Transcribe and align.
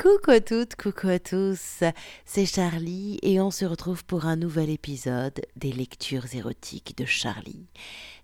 Coucou 0.00 0.30
à 0.30 0.40
toutes, 0.40 0.76
coucou 0.76 1.08
à 1.08 1.18
tous, 1.18 1.84
c'est 2.24 2.46
Charlie 2.46 3.18
et 3.20 3.38
on 3.38 3.50
se 3.50 3.66
retrouve 3.66 4.02
pour 4.06 4.24
un 4.24 4.36
nouvel 4.36 4.70
épisode 4.70 5.42
des 5.56 5.72
lectures 5.72 6.34
érotiques 6.34 6.96
de 6.96 7.04
Charlie. 7.04 7.66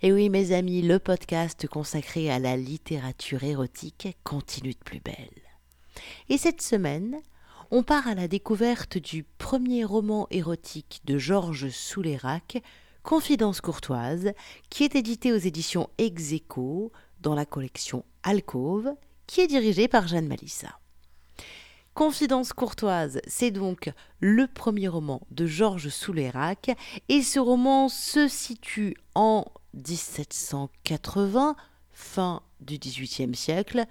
Et 0.00 0.10
oui 0.10 0.30
mes 0.30 0.52
amis, 0.52 0.80
le 0.80 0.98
podcast 0.98 1.66
consacré 1.66 2.30
à 2.30 2.38
la 2.38 2.56
littérature 2.56 3.45
érotique 3.45 4.16
continue 4.24 4.73
de 4.73 4.84
plus 4.86 5.00
belle. 5.00 5.42
Et 6.30 6.38
cette 6.38 6.62
semaine, 6.62 7.18
on 7.70 7.82
part 7.82 8.08
à 8.08 8.14
la 8.14 8.27
découverte 8.27 8.96
du 8.96 9.22
premier 9.36 9.84
roman 9.84 10.29
érotique 10.30 11.02
de 11.04 11.18
Georges 11.18 11.68
Soulérac, 11.68 12.62
Confidence 13.02 13.61
courtoise, 13.61 14.32
qui 14.70 14.84
est 14.84 14.95
édité 14.95 15.30
aux 15.30 15.37
éditions 15.37 15.90
Execo 15.98 16.90
dans 17.20 17.34
la 17.34 17.45
collection 17.45 18.02
Alcove, 18.23 18.95
qui 19.27 19.43
est 19.43 19.46
dirigée 19.46 19.88
par 19.88 20.09
Jeanne 20.09 20.27
Malissa. 20.27 20.80
Confidence 21.96 22.52
courtoise, 22.52 23.23
c'est 23.27 23.50
donc 23.50 23.91
le 24.20 24.46
premier 24.46 24.87
roman 24.87 25.23
de 25.30 25.46
Georges 25.46 25.88
Soulérac 25.88 26.70
et 27.09 27.23
ce 27.23 27.38
roman 27.38 27.88
se 27.88 28.28
situe 28.28 28.98
en 29.14 29.46
1780, 29.73 31.56
fin 31.92 32.42
du 32.60 32.77
XVIIIe 32.77 33.34
siècle. 33.34 33.87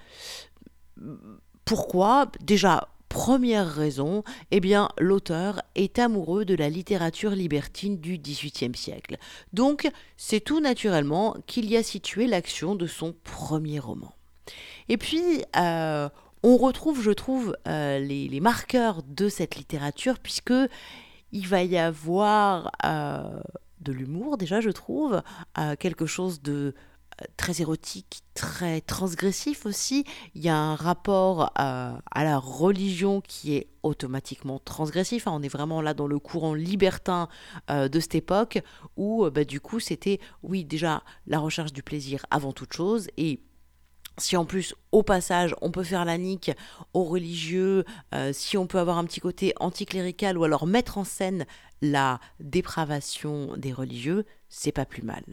Pourquoi? 1.65 2.31
Déjà, 2.41 2.89
première 3.09 3.73
raison, 3.73 4.23
eh 4.51 4.59
bien, 4.59 4.89
l'auteur 4.99 5.63
est 5.73 5.97
amoureux 5.97 6.45
de 6.45 6.53
la 6.53 6.69
littérature 6.69 7.31
libertine 7.31 7.97
du 7.97 8.19
XVIIIe 8.19 8.77
siècle. 8.77 9.17
Donc, 9.51 9.89
c'est 10.15 10.41
tout 10.41 10.59
naturellement 10.59 11.35
qu'il 11.47 11.67
y 11.71 11.75
a 11.75 11.81
situé 11.81 12.27
l'action 12.27 12.75
de 12.75 12.85
son 12.85 13.15
premier 13.23 13.79
roman. 13.79 14.13
Et 14.89 14.97
puis, 14.97 15.43
euh, 15.57 16.07
on 16.45 16.57
retrouve, 16.57 17.01
je 17.01 17.09
trouve, 17.09 17.57
euh, 17.67 17.97
les, 17.97 18.39
marqueurs 18.39 19.01
de 19.01 19.29
cette 19.29 19.55
littérature, 19.55 20.19
puisque 20.19 20.53
il 21.31 21.47
va 21.47 21.63
y 21.63 21.75
avoir 21.75 22.71
euh, 22.85 23.39
de 23.81 23.91
l'humour, 23.91 24.37
déjà, 24.37 24.61
je 24.61 24.69
trouve, 24.69 25.23
euh, 25.57 25.75
quelque 25.75 26.05
chose 26.05 26.43
de 26.43 26.75
très 27.35 27.61
érotique, 27.61 28.21
très 28.35 28.79
transgressif 28.81 29.65
aussi. 29.65 30.03
Il 30.35 30.43
y 30.43 30.49
a 30.49 30.57
un 30.57 30.75
rapport 30.75 31.53
à 31.55 32.01
la 32.13 32.37
religion 32.37 33.21
qui 33.21 33.55
est 33.55 33.69
automatiquement 33.83 34.59
transgressif. 34.59 35.25
Hein. 35.25 35.31
On 35.33 35.41
est 35.41 35.47
vraiment 35.47 35.81
là 35.81 35.93
dans 35.93 36.07
le 36.07 36.19
courant 36.19 36.53
libertin 36.53 37.29
de 37.69 37.99
cette 38.01 38.15
époque 38.15 38.61
où, 38.97 39.29
bah, 39.29 39.45
du 39.45 39.61
coup, 39.61 39.79
c'était, 39.79 40.19
oui, 40.43 40.65
déjà 40.65 41.03
la 41.25 41.39
recherche 41.39 41.71
du 41.71 41.83
plaisir 41.83 42.25
avant 42.31 42.51
toute 42.51 42.73
chose 42.73 43.07
et 43.15 43.39
si 44.17 44.37
en 44.37 44.45
plus, 44.45 44.75
au 44.91 45.03
passage, 45.03 45.55
on 45.61 45.71
peut 45.71 45.83
faire 45.83 46.05
la 46.05 46.17
nique 46.17 46.51
aux 46.93 47.03
religieux, 47.03 47.83
euh, 48.13 48.31
si 48.33 48.57
on 48.57 48.67
peut 48.67 48.79
avoir 48.79 48.97
un 48.97 49.05
petit 49.05 49.19
côté 49.19 49.53
anticlérical 49.59 50.37
ou 50.37 50.43
alors 50.43 50.67
mettre 50.67 50.97
en 50.97 51.03
scène 51.03 51.45
la 51.81 52.19
dépravation 52.39 53.55
des 53.57 53.73
religieux, 53.73 54.25
c'est 54.49 54.71
pas 54.71 54.85
plus 54.85 55.03
mal. 55.03 55.23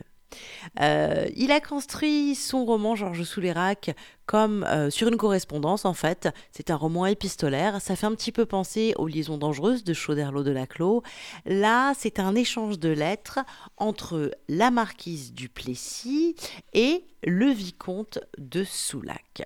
Euh, 0.80 1.26
il 1.36 1.52
a 1.52 1.60
construit 1.60 2.34
son 2.34 2.64
roman 2.64 2.96
Georges 2.96 3.24
Soulérac 3.24 3.94
comme 4.26 4.64
euh, 4.64 4.88
sur 4.90 5.08
une 5.08 5.16
correspondance 5.16 5.84
en 5.84 5.94
fait. 5.94 6.28
C'est 6.52 6.70
un 6.70 6.76
roman 6.76 7.06
épistolaire. 7.06 7.80
Ça 7.80 7.96
fait 7.96 8.06
un 8.06 8.14
petit 8.14 8.32
peu 8.32 8.46
penser 8.46 8.94
aux 8.96 9.06
liaisons 9.06 9.38
dangereuses 9.38 9.84
de 9.84 9.92
Chauderlot 9.92 10.42
de 10.42 10.50
Laclos. 10.50 11.02
Là, 11.44 11.92
c'est 11.98 12.18
un 12.18 12.34
échange 12.34 12.78
de 12.78 12.88
lettres 12.88 13.40
entre 13.76 14.30
la 14.48 14.70
marquise 14.70 15.34
du 15.34 15.48
Plessis 15.48 16.34
et 16.72 17.04
le 17.24 17.46
vicomte 17.46 18.18
de 18.38 18.64
Soulac. 18.64 19.44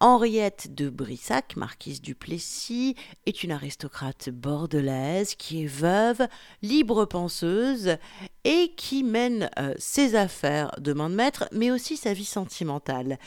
Henriette 0.00 0.74
de 0.74 0.90
Brissac, 0.90 1.56
marquise 1.56 2.02
du 2.02 2.14
Plessis, 2.14 2.94
est 3.24 3.42
une 3.42 3.52
aristocrate 3.52 4.28
bordelaise 4.30 5.34
qui 5.34 5.64
est 5.64 5.66
veuve, 5.66 6.26
libre 6.62 7.04
penseuse 7.06 7.96
et 8.44 8.72
qui 8.76 9.02
mène 9.02 9.50
euh, 9.58 9.74
ses 9.78 10.14
affaires 10.14 10.70
de 10.78 10.92
main 10.92 11.10
de 11.10 11.14
maître, 11.14 11.48
mais 11.52 11.70
aussi 11.70 11.96
sa 11.96 12.12
vie 12.12 12.24
sentimentale. 12.24 13.18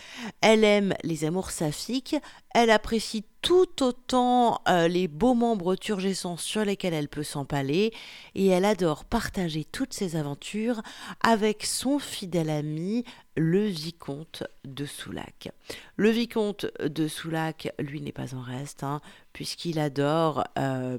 Elle 0.41 0.63
aime 0.63 0.93
les 1.03 1.25
amours 1.25 1.51
saphiques, 1.51 2.15
elle 2.55 2.71
apprécie 2.71 3.23
tout 3.41 3.83
autant 3.83 4.61
euh, 4.67 4.87
les 4.87 5.07
beaux 5.07 5.33
membres 5.33 5.75
turgescents 5.75 6.35
sur 6.35 6.65
lesquels 6.65 6.93
elle 6.93 7.07
peut 7.07 7.23
s'empaler, 7.23 7.93
et 8.35 8.47
elle 8.47 8.65
adore 8.65 9.05
partager 9.05 9.63
toutes 9.63 9.93
ses 9.93 10.15
aventures 10.15 10.81
avec 11.23 11.65
son 11.65 11.99
fidèle 11.99 12.49
ami, 12.49 13.05
le 13.37 13.65
vicomte 13.65 14.43
de 14.65 14.85
Soulac. 14.85 15.49
Le 15.95 16.09
vicomte 16.09 16.65
de 16.83 17.07
Soulac, 17.07 17.73
lui, 17.79 18.01
n'est 18.01 18.11
pas 18.11 18.35
en 18.35 18.41
reste, 18.41 18.83
hein, 18.83 18.99
puisqu'il 19.31 19.79
adore 19.79 20.43
euh, 20.57 20.97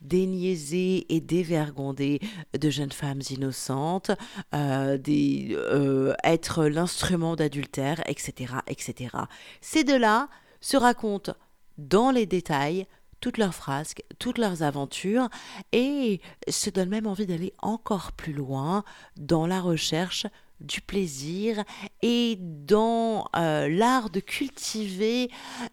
déniaiser 0.00 1.12
et 1.12 1.20
dévergonder 1.20 2.20
de 2.56 2.70
jeunes 2.70 2.92
femmes 2.92 3.22
innocentes, 3.30 4.12
euh, 4.54 6.14
être 6.22 6.66
l'instrument 6.66 7.34
d'adultère, 7.34 8.02
etc., 8.06 8.54
etc. 8.68 9.16
Ces 9.60 9.82
deux-là 9.82 10.28
se 10.62 10.78
racontent 10.78 11.34
dans 11.76 12.10
les 12.10 12.24
détails 12.24 12.86
toutes 13.20 13.38
leurs 13.38 13.54
frasques, 13.54 14.02
toutes 14.18 14.38
leurs 14.38 14.62
aventures, 14.62 15.28
et 15.72 16.20
se 16.48 16.70
donnent 16.70 16.88
même 16.88 17.06
envie 17.06 17.26
d'aller 17.26 17.52
encore 17.62 18.12
plus 18.12 18.32
loin 18.32 18.84
dans 19.16 19.46
la 19.46 19.60
recherche 19.60 20.26
du 20.60 20.80
plaisir 20.80 21.64
et 22.02 22.36
dans 22.40 23.26
euh, 23.36 23.68
l'art 23.68 24.10
de 24.10 24.20
cultiver 24.20 25.30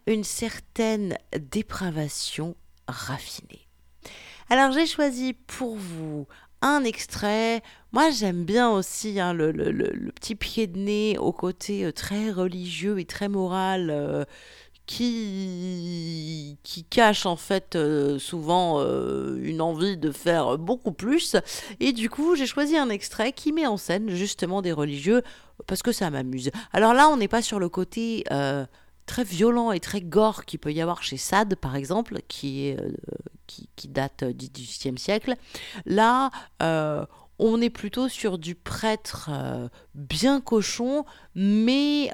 une 0.08 0.24
certaine 0.24 1.18
dépravation 1.38 2.56
raffinée. 2.88 3.68
Alors 4.50 4.72
j'ai 4.72 4.88
choisi 4.88 5.34
pour 5.34 5.76
vous 5.76 6.28
un 6.62 6.84
extrait. 6.84 7.62
Moi 7.92 8.10
j'aime 8.10 8.46
bien 8.46 8.70
aussi 8.70 9.20
hein, 9.20 9.34
le, 9.34 9.52
petit 10.16 10.36
pied 10.36 10.68
de 10.68 10.78
nez 10.78 11.18
au 11.18 11.32
côté 11.32 11.86
euh, 11.86 11.92
très 11.92 12.32
religieux 12.32 13.00
et 13.00 13.06
très 13.06 13.30
moral. 13.30 13.90
Euh, 13.92 14.26
qui, 14.90 16.58
cache 16.90 17.28
en 17.28 17.36
fait 17.36 17.76
euh, 17.76 18.18
souvent 18.18 18.80
euh, 18.80 19.38
une 19.44 19.62
envie 19.62 19.98
de 19.98 20.12
faire 20.12 20.58
beaucoup 20.58 20.92
plus. 20.92 21.36
Et 21.80 21.94
du 21.94 22.10
coup, 22.10 22.36
j'ai 22.36 22.48
choisi 22.48 22.76
un 22.76 22.90
extrait 22.90 23.32
qui 23.32 23.52
met 23.52 23.68
en 23.68 23.78
scène 23.78 24.10
justement 24.10 24.64
des 24.64 24.72
religieux 24.72 25.22
parce 25.68 25.84
que 25.84 25.92
ça 25.92 26.10
m'amuse. 26.10 26.50
Alors 26.74 26.96
là, 26.96 27.08
on 27.08 27.18
n'est 27.18 27.28
pas 27.28 27.44
sur 27.44 27.60
le 27.60 27.70
côté 27.70 28.24
euh, 28.32 28.66
très 29.06 29.24
violent 29.24 29.72
et 29.72 29.80
très 29.80 30.02
gore 30.02 30.46
qu'il 30.46 30.58
peut 30.60 30.74
y 30.74 30.82
avoir 30.82 31.04
chez 31.04 31.18
Sade, 31.18 31.56
par 31.56 31.76
exemple, 31.76 32.22
qui, 32.28 32.76
qui, 33.46 33.88
date 33.88 34.24
du 34.24 34.48
XVIIIe 34.48 34.98
siècle. 34.98 35.36
Là, 35.86 36.32
on 37.38 37.62
est 37.62 37.70
plutôt 37.70 38.08
sur 38.10 38.40
du 38.40 38.56
prêtre 38.56 39.30
bien 39.94 40.42
cochon, 40.42 41.06
mais 41.36 42.12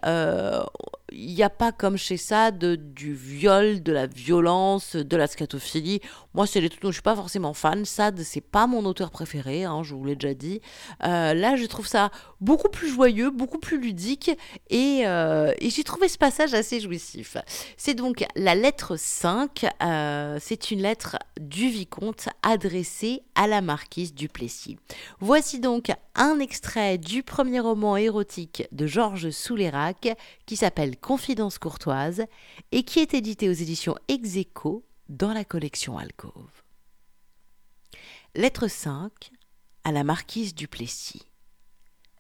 il 1.16 1.34
n'y 1.34 1.44
a 1.44 1.50
pas 1.50 1.72
comme 1.72 1.98
chez 1.98 2.18
ça 2.18 2.52
du 2.52 3.14
viol, 3.14 3.82
de 3.82 3.92
la 3.92 4.08
violence, 4.08 4.96
de 4.96 5.18
la 5.18 5.28
scatophilie. 5.28 6.02
Moi, 6.34 6.46
c'est 6.46 6.60
des 6.60 6.70
trucs 6.70 6.82
dont 6.82 6.90
je 6.90 6.96
suis 6.96 7.02
pas 7.02 7.16
forcément 7.16 7.54
fan. 7.54 7.86
Sade, 7.86 8.22
c'est 8.22 8.42
pas 8.42 8.68
mon 8.68 8.84
auteur 8.86 9.10
préféré, 9.10 9.64
hein, 9.64 9.84
je 9.84 9.96
vous 9.96 10.04
l'ai 10.04 10.16
déjà 10.16 10.34
dit. 10.34 10.60
Euh, 11.04 11.34
là, 11.34 11.56
je 11.56 11.66
trouve 11.66 11.88
ça 11.88 12.12
beaucoup 12.42 12.70
plus 12.70 12.90
joyeux, 12.90 13.30
beaucoup 13.30 13.58
plus 13.58 13.80
ludique, 13.80 14.32
euh, 14.74 15.54
et, 15.60 15.70
j'ai 15.70 15.84
trouvé 15.84 16.10
ce 16.10 16.18
passage 16.18 16.54
assez 16.54 16.80
jouissif. 16.80 17.38
C'est 17.78 17.94
donc 17.94 18.26
la 18.36 18.56
lettre 18.56 18.98
5. 18.98 19.66
Euh, 19.82 20.38
c'est 20.42 20.72
une 20.72 20.82
lettre 20.82 21.18
du 21.40 21.70
vicomte 21.70 22.28
adressée 22.44 23.24
à 23.36 23.48
la 23.48 23.62
marquise 23.62 24.14
du 24.14 24.28
Plessis. 24.28 24.78
Voici 25.20 25.60
donc 25.60 25.92
un 26.16 26.40
extrait 26.40 26.98
du 26.98 27.24
premier 27.24 27.60
roman 27.60 27.98
érotique 27.98 28.68
de 28.72 28.88
Georges 28.88 29.30
Soulérac 29.30 30.10
qui 30.46 30.56
s'appelle 30.56 30.98
Confidence 31.06 31.60
courtoise 31.60 32.26
et 32.72 32.82
qui 32.82 32.98
est 32.98 33.14
édité 33.14 33.48
aux 33.48 33.54
éditions 33.54 33.96
Execo 34.08 34.88
dans 35.08 35.34
la 35.34 35.46
collection 35.46 36.00
Alcove. 36.00 36.64
Lettre 38.34 38.68
5 38.68 39.12
à 39.84 39.92
la 39.92 40.04
marquise 40.04 40.56
du 40.56 40.68
Plessis. 40.68 41.22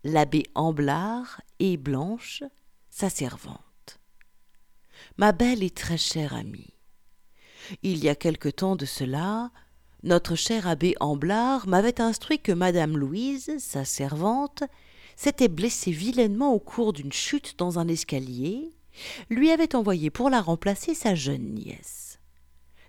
L'abbé 0.03 0.43
Amblard 0.53 1.41
et 1.57 1.77
Blanche, 1.77 2.43
sa 2.91 3.09
servante. 3.09 3.99
Ma 5.17 5.31
belle 5.31 5.63
et 5.63 5.71
très 5.71 5.97
chère 5.97 6.35
amie, 6.35 6.77
il 7.81 8.03
y 8.03 8.09
a 8.09 8.13
quelque 8.13 8.49
temps 8.49 8.75
de 8.75 8.85
cela, 8.85 9.49
notre 10.03 10.35
cher 10.35 10.67
abbé 10.67 10.93
Amblard 10.99 11.67
m'avait 11.67 12.01
instruit 12.01 12.37
que 12.37 12.51
madame 12.51 12.99
Louise, 12.99 13.57
sa 13.57 13.83
servante, 13.83 14.61
s'était 15.15 15.47
blessée 15.47 15.89
vilainement 15.89 16.53
au 16.53 16.59
cours 16.59 16.93
d'une 16.93 17.13
chute 17.13 17.57
dans 17.57 17.79
un 17.79 17.87
escalier, 17.87 18.74
lui 19.29 19.51
avait 19.51 19.75
envoyé 19.75 20.09
pour 20.09 20.29
la 20.29 20.41
remplacer 20.41 20.93
sa 20.93 21.15
jeune 21.15 21.53
nièce. 21.53 22.19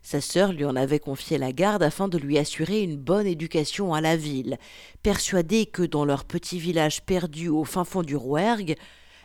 Sa 0.02 0.20
sœur 0.20 0.52
lui 0.52 0.64
en 0.64 0.76
avait 0.76 1.00
confié 1.00 1.36
la 1.36 1.50
garde 1.50 1.82
afin 1.82 2.06
de 2.06 2.16
lui 2.16 2.38
assurer 2.38 2.82
une 2.82 2.96
bonne 2.96 3.26
éducation 3.26 3.92
à 3.92 4.00
la 4.00 4.16
ville, 4.16 4.56
persuadée 5.02 5.66
que 5.66 5.82
dans 5.82 6.04
leur 6.04 6.24
petit 6.24 6.60
village 6.60 7.02
perdu 7.02 7.48
au 7.48 7.64
fin 7.64 7.84
fond 7.84 8.02
du 8.02 8.14
Rouergue, 8.14 8.76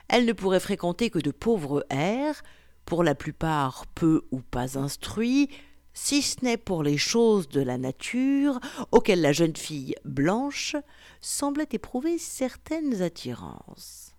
elle 0.07 0.25
ne 0.25 0.33
pourrait 0.33 0.59
fréquenter 0.59 1.11
que 1.11 1.19
de 1.19 1.29
pauvres 1.29 1.85
airs, 1.91 2.41
pour 2.85 3.03
la 3.03 3.13
plupart 3.13 3.85
peu 3.93 4.23
ou 4.31 4.39
pas 4.39 4.77
instruits, 4.77 5.49
si 5.93 6.21
ce 6.21 6.43
n'est 6.43 6.57
pour 6.57 6.83
les 6.83 6.97
choses 6.97 7.47
de 7.47 7.61
la 7.61 7.77
nature, 7.77 8.59
auxquelles 8.91 9.21
la 9.21 9.33
jeune 9.33 9.55
fille 9.55 9.95
blanche 10.03 10.75
semblait 11.19 11.67
éprouver 11.71 12.17
certaines 12.17 13.01
attirances. 13.01 14.10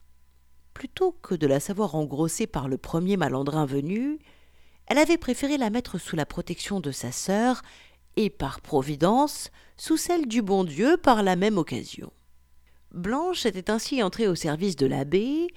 Plutôt 0.75 1.13
que 1.23 1.35
de 1.35 1.47
la 1.47 1.61
savoir 1.61 1.95
engrossée 1.95 2.47
par 2.47 2.69
le 2.69 2.79
premier 2.79 3.17
malandrin 3.17 3.67
venu, 3.67 4.19
elle 4.87 4.99
avait 4.99 5.19
préféré 5.19 5.59
la 5.59 5.71
mettre 5.71 5.99
sous 5.99 6.17
la 6.17 6.27
protection 6.27 6.81
de 6.81 6.91
sa 6.91 7.13
sœur, 7.13 7.63
et 8.17 8.31
par 8.31 8.61
providence 8.61 9.51
sous 9.77 9.97
celle 9.97 10.27
du 10.27 10.43
bon 10.43 10.65
Dieu 10.65 10.97
par 10.97 11.23
la 11.23 11.37
même 11.37 11.59
occasion. 11.59 12.13
Blanche 12.93 13.47
était 13.47 13.71
ainsi 13.71 14.03
entrée 14.03 14.29
au 14.29 14.35
service 14.35 14.77
de 14.77 14.87
l'abbé, 14.87 15.49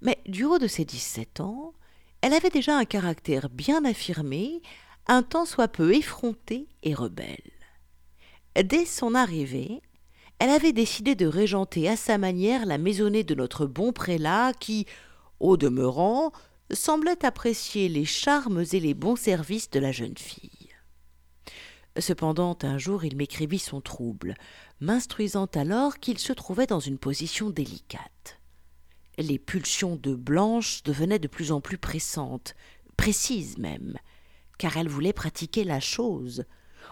mais 0.00 0.18
du 0.26 0.44
haut 0.44 0.58
de 0.58 0.66
ses 0.66 0.84
dix-sept 0.84 1.40
ans, 1.40 1.72
elle 2.20 2.34
avait 2.34 2.50
déjà 2.50 2.76
un 2.76 2.84
caractère 2.84 3.48
bien 3.48 3.84
affirmé, 3.84 4.60
un 5.06 5.22
tant 5.22 5.44
soit 5.44 5.68
peu 5.68 5.94
effronté 5.94 6.68
et 6.82 6.94
rebelle. 6.94 7.52
Dès 8.60 8.84
son 8.84 9.14
arrivée, 9.14 9.80
elle 10.40 10.50
avait 10.50 10.72
décidé 10.72 11.14
de 11.14 11.26
régenter 11.26 11.86
à 11.86 11.96
sa 11.96 12.16
manière 12.16 12.64
la 12.64 12.78
maisonnée 12.78 13.24
de 13.24 13.34
notre 13.34 13.66
bon 13.66 13.92
prélat 13.92 14.54
qui, 14.58 14.86
au 15.38 15.58
demeurant, 15.58 16.32
semblait 16.72 17.26
apprécier 17.26 17.90
les 17.90 18.06
charmes 18.06 18.64
et 18.72 18.80
les 18.80 18.94
bons 18.94 19.16
services 19.16 19.68
de 19.68 19.78
la 19.78 19.92
jeune 19.92 20.16
fille. 20.16 20.70
Cependant, 21.98 22.56
un 22.62 22.78
jour, 22.78 23.04
il 23.04 23.16
m'écrivit 23.16 23.58
son 23.58 23.82
trouble, 23.82 24.34
m'instruisant 24.80 25.48
alors 25.54 25.98
qu'il 25.98 26.18
se 26.18 26.32
trouvait 26.32 26.66
dans 26.66 26.80
une 26.80 26.98
position 26.98 27.50
délicate. 27.50 28.40
Les 29.18 29.38
pulsions 29.38 29.96
de 29.96 30.14
Blanche 30.14 30.82
devenaient 30.84 31.18
de 31.18 31.28
plus 31.28 31.52
en 31.52 31.60
plus 31.60 31.76
pressantes, 31.76 32.54
précises 32.96 33.58
même, 33.58 33.98
car 34.56 34.78
elle 34.78 34.88
voulait 34.88 35.12
pratiquer 35.12 35.64
la 35.64 35.80
chose, 35.80 36.44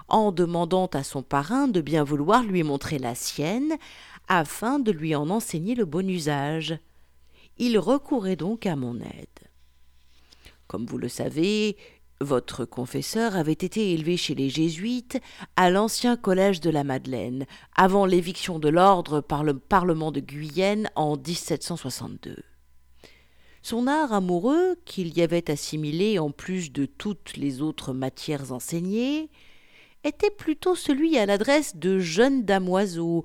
en 0.08 0.32
demandant 0.32 0.86
à 0.86 1.02
son 1.02 1.22
parrain 1.22 1.68
de 1.68 1.80
bien 1.80 2.04
vouloir 2.04 2.42
lui 2.42 2.62
montrer 2.62 2.98
la 2.98 3.14
sienne, 3.14 3.76
afin 4.28 4.78
de 4.78 4.92
lui 4.92 5.14
en 5.14 5.30
enseigner 5.30 5.74
le 5.74 5.84
bon 5.84 6.08
usage. 6.08 6.78
Il 7.58 7.78
recourait 7.78 8.36
donc 8.36 8.66
à 8.66 8.76
mon 8.76 9.00
aide. 9.00 9.26
Comme 10.66 10.86
vous 10.86 10.98
le 10.98 11.08
savez, 11.08 11.76
votre 12.20 12.64
confesseur 12.64 13.36
avait 13.36 13.52
été 13.52 13.92
élevé 13.92 14.16
chez 14.16 14.34
les 14.34 14.50
Jésuites 14.50 15.20
à 15.56 15.70
l'ancien 15.70 16.16
collège 16.16 16.60
de 16.60 16.70
la 16.70 16.84
Madeleine, 16.84 17.46
avant 17.76 18.06
l'éviction 18.06 18.58
de 18.58 18.68
l'ordre 18.68 19.20
par 19.20 19.44
le 19.44 19.58
Parlement 19.58 20.12
de 20.12 20.20
Guyenne 20.20 20.90
en 20.96 21.16
1762. 21.16 22.36
Son 23.62 23.86
art 23.86 24.12
amoureux, 24.12 24.76
qu'il 24.84 25.16
y 25.16 25.22
avait 25.22 25.50
assimilé 25.50 26.18
en 26.18 26.30
plus 26.30 26.72
de 26.72 26.86
toutes 26.86 27.36
les 27.36 27.60
autres 27.62 27.92
matières 27.92 28.52
enseignées, 28.52 29.30
était 30.04 30.30
plutôt 30.30 30.74
celui 30.74 31.18
à 31.18 31.26
l'adresse 31.26 31.76
de 31.76 31.98
jeunes 31.98 32.44
damoiseaux, 32.44 33.24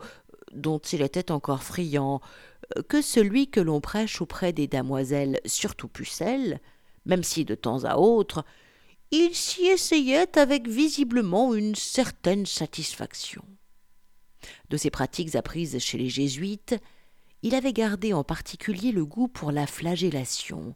dont 0.54 0.80
il 0.80 1.02
était 1.02 1.32
encore 1.32 1.64
friand, 1.64 2.22
que 2.90 3.02
celui 3.02 3.50
que 3.50 3.60
l'on 3.60 3.82
prêche 3.82 4.22
auprès 4.22 4.54
des 4.54 4.68
damoiselles, 4.68 5.40
surtout 5.46 5.88
pucelles, 5.88 6.60
même 7.06 7.24
si 7.24 7.46
de 7.46 7.56
temps 7.56 7.84
à 7.84 7.98
autre 7.98 8.44
il 9.16 9.36
s'y 9.36 9.68
essayait 9.68 10.40
avec 10.40 10.68
visiblement 10.68 11.54
une 11.54 11.76
certaine 11.76 12.48
satisfaction. 12.48 13.44
De 14.70 14.78
ses 14.78 14.90
pratiques 14.90 15.36
apprises 15.36 15.78
chez 15.78 16.00
les 16.00 16.10
jésuites, 16.10 16.76
il 17.44 17.54
avait 17.54 17.74
gardé 17.74 18.12
en 18.14 18.24
particulier 18.24 18.92
le 18.92 19.06
goût 19.06 19.28
pour 19.28 19.52
la 19.52 19.68
flagellation, 19.68 20.74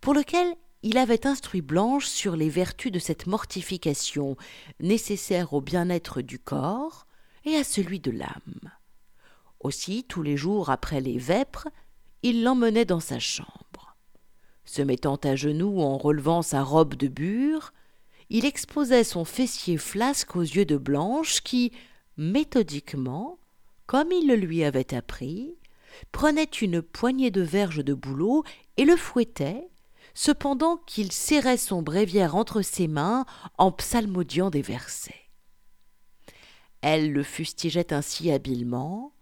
pour 0.00 0.14
lequel 0.14 0.54
il 0.82 0.98
avait 0.98 1.26
instruit 1.26 1.62
Blanche 1.62 2.06
sur 2.06 2.36
les 2.36 2.48
vertus 2.48 2.90
de 2.90 2.98
cette 2.98 3.26
mortification, 3.26 4.36
nécessaire 4.80 5.52
au 5.52 5.60
bien-être 5.60 6.22
du 6.22 6.38
corps 6.38 7.06
et 7.44 7.56
à 7.56 7.64
celui 7.64 8.00
de 8.00 8.10
l'âme. 8.10 8.70
Aussi, 9.60 10.04
tous 10.08 10.22
les 10.22 10.36
jours 10.36 10.70
après 10.70 11.00
les 11.00 11.18
vêpres, 11.18 11.68
il 12.22 12.42
l'emmenait 12.42 12.84
dans 12.84 13.00
sa 13.00 13.18
chambre. 13.18 13.96
Se 14.64 14.82
mettant 14.82 15.16
à 15.16 15.36
genoux 15.36 15.80
en 15.80 15.98
relevant 15.98 16.42
sa 16.42 16.62
robe 16.62 16.94
de 16.94 17.08
bure, 17.08 17.72
il 18.30 18.44
exposait 18.44 19.04
son 19.04 19.24
fessier 19.24 19.76
flasque 19.76 20.34
aux 20.36 20.42
yeux 20.42 20.64
de 20.64 20.76
Blanche 20.76 21.42
qui, 21.42 21.72
méthodiquement, 22.16 23.38
comme 23.86 24.10
il 24.10 24.26
le 24.26 24.36
lui 24.36 24.64
avait 24.64 24.94
appris, 24.94 25.54
prenait 26.10 26.44
une 26.44 26.80
poignée 26.80 27.30
de 27.30 27.42
verge 27.42 27.84
de 27.84 27.94
bouleau 27.94 28.44
et 28.76 28.84
le 28.84 28.96
fouettait, 28.96 29.68
cependant 30.14 30.76
qu'il 30.76 31.12
serrait 31.12 31.56
son 31.56 31.82
bréviaire 31.82 32.36
entre 32.36 32.62
ses 32.62 32.88
mains 32.88 33.24
en 33.58 33.72
psalmodiant 33.72 34.50
des 34.50 34.62
versets. 34.62 35.14
Elle 36.80 37.12
le 37.12 37.22
fustigeait 37.22 37.92
ainsi 37.92 38.30
habilement, 38.30 39.12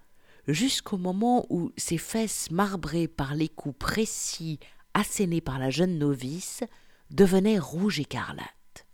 jusqu'au 0.48 0.96
moment 0.96 1.46
où 1.50 1.72
ses 1.76 1.98
fesses 1.98 2.50
marbrées 2.50 3.08
par 3.08 3.34
les 3.34 3.48
coups 3.48 3.78
précis 3.78 4.58
assénée 4.94 5.40
par 5.40 5.58
la 5.58 5.70
jeune 5.70 5.98
novice, 5.98 6.64
devenait 7.10 7.58
rouge 7.58 8.00
écarlate. 8.00 8.86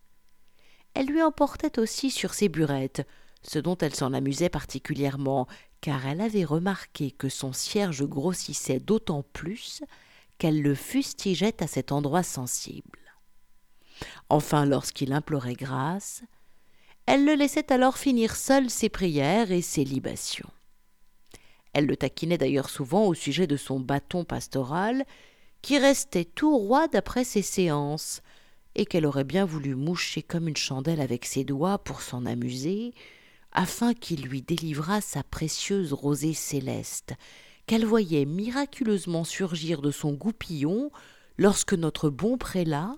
Elle 0.94 1.06
lui 1.06 1.22
emportait 1.22 1.78
aussi 1.78 2.10
sur 2.10 2.34
ses 2.34 2.48
burettes, 2.48 3.06
ce 3.42 3.58
dont 3.58 3.76
elle 3.78 3.94
s'en 3.94 4.12
amusait 4.12 4.48
particulièrement, 4.48 5.46
car 5.80 6.06
elle 6.06 6.20
avait 6.20 6.44
remarqué 6.44 7.10
que 7.10 7.28
son 7.28 7.52
cierge 7.52 8.04
grossissait 8.04 8.80
d'autant 8.80 9.22
plus 9.22 9.82
qu'elle 10.38 10.62
le 10.62 10.74
fustigeait 10.74 11.62
à 11.62 11.66
cet 11.66 11.92
endroit 11.92 12.22
sensible. 12.22 12.98
Enfin, 14.28 14.66
lorsqu'il 14.66 15.12
implorait 15.12 15.54
grâce, 15.54 16.22
elle 17.06 17.24
le 17.24 17.34
laissait 17.34 17.72
alors 17.72 17.98
finir 17.98 18.36
seul 18.36 18.68
ses 18.68 18.88
prières 18.88 19.52
et 19.52 19.62
ses 19.62 19.84
libations. 19.84 20.50
Elle 21.72 21.86
le 21.86 21.96
taquinait 21.96 22.38
d'ailleurs 22.38 22.70
souvent 22.70 23.06
au 23.06 23.14
sujet 23.14 23.46
de 23.46 23.56
son 23.56 23.80
bâton 23.80 24.24
pastoral 24.24 25.04
qui 25.62 25.78
restait 25.78 26.24
tout 26.24 26.56
roi 26.56 26.88
d'après 26.88 27.24
ses 27.24 27.42
séances, 27.42 28.22
et 28.76 28.84
qu'elle 28.84 29.06
aurait 29.06 29.24
bien 29.24 29.44
voulu 29.44 29.74
moucher 29.74 30.22
comme 30.22 30.48
une 30.48 30.56
chandelle 30.56 31.00
avec 31.00 31.24
ses 31.24 31.44
doigts 31.44 31.78
pour 31.78 32.02
s'en 32.02 32.26
amuser, 32.26 32.92
afin 33.52 33.94
qu'il 33.94 34.22
lui 34.22 34.42
délivrât 34.42 35.00
sa 35.00 35.22
précieuse 35.22 35.94
rosée 35.94 36.34
céleste, 36.34 37.14
qu'elle 37.66 37.84
voyait 37.84 38.24
miraculeusement 38.24 39.24
surgir 39.24 39.82
de 39.82 39.90
son 39.90 40.12
goupillon 40.12 40.90
lorsque 41.36 41.74
notre 41.74 42.10
bon 42.10 42.38
prélat, 42.38 42.96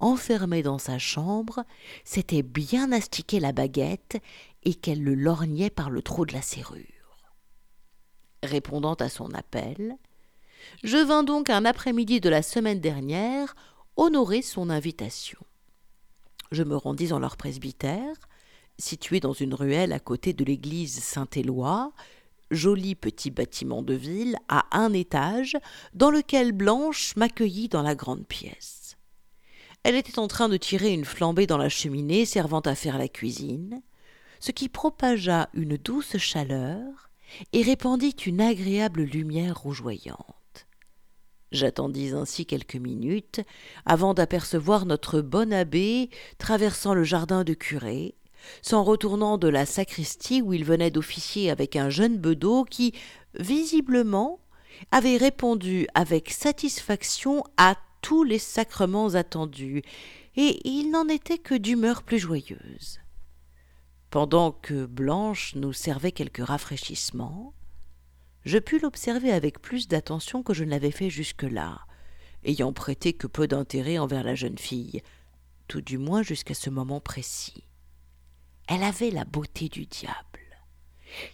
enfermé 0.00 0.62
dans 0.62 0.78
sa 0.78 0.98
chambre, 0.98 1.64
s'était 2.04 2.42
bien 2.42 2.92
astiqué 2.92 3.40
la 3.40 3.52
baguette 3.52 4.18
et 4.64 4.74
qu'elle 4.74 5.02
le 5.02 5.14
lorgnait 5.14 5.70
par 5.70 5.90
le 5.90 6.02
trou 6.02 6.26
de 6.26 6.32
la 6.32 6.42
serrure. 6.42 6.84
Répondant 8.42 8.94
à 8.94 9.08
son 9.08 9.32
appel, 9.34 9.96
je 10.82 10.96
vins 10.96 11.22
donc 11.22 11.50
un 11.50 11.64
après-midi 11.64 12.20
de 12.20 12.28
la 12.28 12.42
semaine 12.42 12.80
dernière 12.80 13.54
honorer 13.96 14.42
son 14.42 14.70
invitation. 14.70 15.38
Je 16.52 16.62
me 16.62 16.76
rendis 16.76 17.08
dans 17.08 17.18
leur 17.18 17.36
presbytère, 17.36 18.16
situé 18.78 19.20
dans 19.20 19.32
une 19.32 19.54
ruelle 19.54 19.92
à 19.92 20.00
côté 20.00 20.32
de 20.32 20.44
l'église 20.44 21.02
Saint-Éloi, 21.02 21.92
joli 22.50 22.94
petit 22.94 23.30
bâtiment 23.30 23.82
de 23.82 23.94
ville 23.94 24.36
à 24.48 24.66
un 24.72 24.92
étage, 24.92 25.56
dans 25.94 26.10
lequel 26.10 26.52
Blanche 26.52 27.14
m'accueillit 27.16 27.68
dans 27.68 27.82
la 27.82 27.94
grande 27.94 28.26
pièce. 28.26 28.96
Elle 29.82 29.96
était 29.96 30.18
en 30.18 30.28
train 30.28 30.48
de 30.48 30.56
tirer 30.56 30.92
une 30.92 31.04
flambée 31.04 31.46
dans 31.46 31.56
la 31.56 31.68
cheminée 31.68 32.26
servant 32.26 32.60
à 32.60 32.74
faire 32.74 32.98
la 32.98 33.08
cuisine, 33.08 33.82
ce 34.38 34.52
qui 34.52 34.68
propagea 34.68 35.48
une 35.54 35.76
douce 35.76 36.16
chaleur 36.18 37.10
et 37.52 37.62
répandit 37.62 38.16
une 38.26 38.40
agréable 38.40 39.02
lumière 39.02 39.58
rougeoyante. 39.58 40.66
J'attendis 41.52 42.10
ainsi 42.10 42.46
quelques 42.46 42.76
minutes 42.76 43.40
avant 43.84 44.14
d'apercevoir 44.14 44.86
notre 44.86 45.20
bon 45.20 45.52
abbé 45.52 46.10
traversant 46.38 46.94
le 46.94 47.02
jardin 47.02 47.42
de 47.42 47.54
curé, 47.54 48.14
s'en 48.62 48.84
retournant 48.84 49.38
de 49.38 49.48
la 49.48 49.66
sacristie 49.66 50.42
où 50.42 50.52
il 50.52 50.64
venait 50.64 50.90
d'officier 50.90 51.50
avec 51.50 51.76
un 51.76 51.90
jeune 51.90 52.18
bedeau 52.18 52.64
qui, 52.64 52.92
visiblement, 53.38 54.40
avait 54.90 55.16
répondu 55.16 55.86
avec 55.94 56.30
satisfaction 56.30 57.44
à 57.56 57.76
tous 58.02 58.24
les 58.24 58.38
sacrements 58.38 59.14
attendus, 59.14 59.82
et 60.36 60.60
il 60.68 60.90
n'en 60.90 61.08
était 61.08 61.38
que 61.38 61.54
d'humeur 61.54 62.02
plus 62.02 62.18
joyeuse. 62.18 63.00
Pendant 64.10 64.52
que 64.52 64.86
Blanche 64.86 65.54
nous 65.54 65.72
servait 65.72 66.12
quelques 66.12 66.44
rafraîchissements, 66.44 67.54
je 68.44 68.58
pus 68.58 68.80
l'observer 68.80 69.32
avec 69.32 69.60
plus 69.60 69.86
d'attention 69.86 70.42
que 70.42 70.54
je 70.54 70.64
ne 70.64 70.70
l'avais 70.70 70.90
fait 70.90 71.10
jusque-là, 71.10 71.80
ayant 72.44 72.72
prêté 72.72 73.12
que 73.12 73.26
peu 73.26 73.46
d'intérêt 73.46 73.98
envers 73.98 74.24
la 74.24 74.34
jeune 74.34 74.58
fille, 74.58 75.02
tout 75.68 75.82
du 75.82 75.98
moins 75.98 76.22
jusqu'à 76.22 76.54
ce 76.54 76.70
moment 76.70 77.00
précis. 77.00 77.64
Elle 78.72 78.84
avait 78.84 79.10
la 79.10 79.24
beauté 79.24 79.68
du 79.68 79.84
diable. 79.84 80.14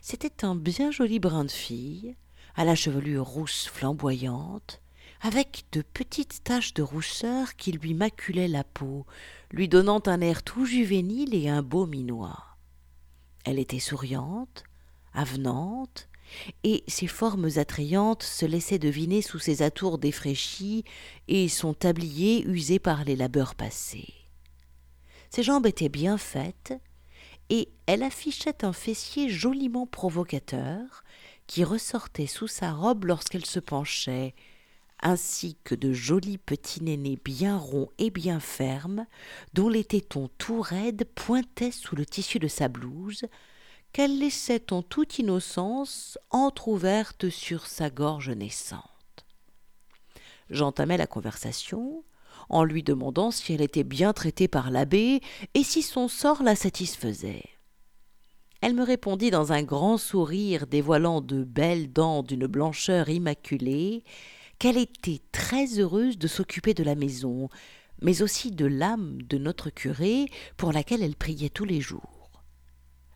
C'était 0.01 0.43
un 0.43 0.55
bien 0.55 0.91
joli 0.91 1.19
brin 1.19 1.45
de 1.45 1.51
fille, 1.51 2.17
à 2.55 2.65
la 2.65 2.75
chevelure 2.75 3.27
rousse 3.27 3.67
flamboyante, 3.67 4.81
avec 5.21 5.65
de 5.73 5.83
petites 5.83 6.45
taches 6.45 6.73
de 6.73 6.81
rousseur 6.81 7.55
qui 7.57 7.73
lui 7.73 7.93
maculaient 7.93 8.49
la 8.49 8.65
peau, 8.65 9.05
lui 9.51 9.69
donnant 9.69 10.01
un 10.07 10.23
air 10.23 10.43
tout 10.43 10.65
juvénile 10.65 11.35
et 11.35 11.51
un 11.51 11.63
beau 11.63 11.85
minois. 11.85 12.43
Elle 13.45 13.59
était 13.59 13.81
souriante, 13.81 14.65
avenante, 15.13 16.09
et 16.65 16.85
ses 16.89 17.07
formes 17.07 17.51
attrayantes 17.57 18.23
se 18.23 18.47
laissaient 18.47 18.79
deviner 18.79 19.21
sous 19.21 19.41
ses 19.41 19.61
atours 19.61 19.99
défraîchis 19.99 20.85
et 21.29 21.51
son 21.51 21.75
tablier 21.75 22.47
usé 22.47 22.79
par 22.79 23.05
les 23.05 23.15
labeurs 23.15 23.57
passés. 23.57 24.15
Ses 25.29 25.43
jambes 25.43 25.67
étaient 25.67 25.91
bien 25.91 26.17
faites, 26.17 26.73
et 27.51 27.69
elle 27.87 28.03
affichait 28.03 28.65
un 28.65 28.73
fessier 28.73 29.29
joliment 29.29 29.87
provocateur, 29.87 31.05
qui 31.47 31.65
ressortait 31.65 32.27
sous 32.27 32.49
sa 32.49 32.73
robe 32.73 33.05
lorsqu'elle 33.05 33.47
se 33.47 33.61
penchait, 33.61 34.35
ainsi 35.01 35.57
que 35.63 35.75
de 35.75 35.93
jolis 35.93 36.39
petits 36.39 36.83
nénés 36.83 37.19
bien 37.25 37.57
ronds 37.57 37.91
et 37.99 38.11
bien 38.11 38.41
fermes, 38.41 39.07
dont 39.53 39.69
les 39.69 39.85
tétons 39.85 40.31
tout 40.39 40.61
raides 40.61 41.05
pointaient 41.15 41.71
sous 41.71 41.97
le 41.97 42.07
tissu 42.07 42.39
de 42.39 42.49
sa 42.49 42.69
blouse, 42.69 43.27
qu'elle 43.93 44.19
laissait 44.19 44.73
en 44.73 44.83
toute 44.83 45.19
innocence 45.19 46.19
entr'ouverte 46.31 47.31
sur 47.31 47.67
sa 47.67 47.91
gorge 47.91 48.31
naissante. 48.31 48.83
J'entamai 50.51 50.97
la 50.97 51.07
conversation 51.07 52.05
en 52.49 52.65
lui 52.65 52.83
demandant 52.83 53.31
si 53.31 53.53
elle 53.53 53.63
était 53.63 53.85
bien 53.85 54.13
traitée 54.13 54.49
par 54.49 54.71
l'abbé 54.71 55.21
et 55.55 55.63
si 55.63 55.83
son 55.83 56.09
sort 56.09 56.43
la 56.43 56.57
satisfaisait. 56.57 57.45
Elle 58.61 58.75
me 58.75 58.85
répondit 58.85 59.31
dans 59.31 59.53
un 59.53 59.63
grand 59.63 59.99
sourire 59.99 60.67
dévoilant 60.67 61.21
de 61.21 61.45
belles 61.45 61.93
dents 61.93 62.23
d'une 62.23 62.47
blancheur 62.47 63.09
immaculée 63.09 64.03
qu'elle 64.59 64.79
était 64.79 65.21
très 65.33 65.79
heureuse 65.79 66.19
de 66.19 66.27
s'occuper 66.27 66.73
de 66.73 66.83
la 66.83 66.95
maison, 66.95 67.49
mais 68.01 68.23
aussi 68.23 68.51
de 68.51 68.67
l'âme 68.67 69.21
de 69.23 69.39
notre 69.39 69.71
curé 69.71 70.27
pour 70.57 70.73
laquelle 70.73 71.03
elle 71.03 71.17
priait 71.17 71.51
tous 71.51 71.65
les 71.65 71.81
jours. 71.81 72.17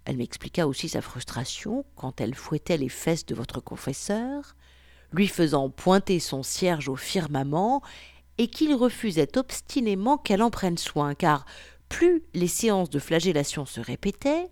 Elle 0.04 0.16
m'expliqua 0.16 0.66
aussi 0.66 0.88
sa 0.88 1.02
frustration 1.02 1.84
quand 1.94 2.20
elle 2.20 2.34
fouettait 2.34 2.78
les 2.78 2.88
fesses 2.88 3.26
de 3.26 3.34
votre 3.34 3.60
confesseur, 3.60 4.56
lui 5.12 5.26
faisant 5.26 5.70
pointer 5.70 6.20
son 6.20 6.42
cierge 6.42 6.88
au 6.88 6.96
firmament, 6.96 7.82
et 8.40 8.48
qu'il 8.48 8.74
refusait 8.74 9.36
obstinément 9.36 10.16
qu'elle 10.16 10.42
en 10.42 10.48
prenne 10.48 10.78
soin, 10.78 11.14
car 11.14 11.44
plus 11.90 12.22
les 12.32 12.48
séances 12.48 12.88
de 12.88 12.98
flagellation 12.98 13.66
se 13.66 13.82
répétaient, 13.82 14.48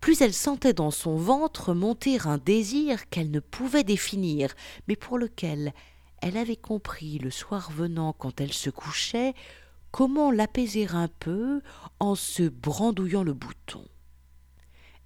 plus 0.00 0.20
elle 0.20 0.34
sentait 0.34 0.72
dans 0.72 0.90
son 0.90 1.14
ventre 1.14 1.72
monter 1.72 2.18
un 2.24 2.38
désir 2.38 3.08
qu'elle 3.08 3.30
ne 3.30 3.38
pouvait 3.38 3.84
définir, 3.84 4.52
mais 4.88 4.96
pour 4.96 5.16
lequel 5.16 5.72
elle 6.20 6.36
avait 6.36 6.56
compris 6.56 7.18
le 7.18 7.30
soir 7.30 7.70
venant 7.70 8.12
quand 8.12 8.40
elle 8.40 8.52
se 8.52 8.68
couchait 8.68 9.34
comment 9.92 10.32
l'apaiser 10.32 10.88
un 10.88 11.06
peu 11.20 11.60
en 12.00 12.16
se 12.16 12.42
brandouillant 12.42 13.22
le 13.22 13.32
bouton. 13.32 13.84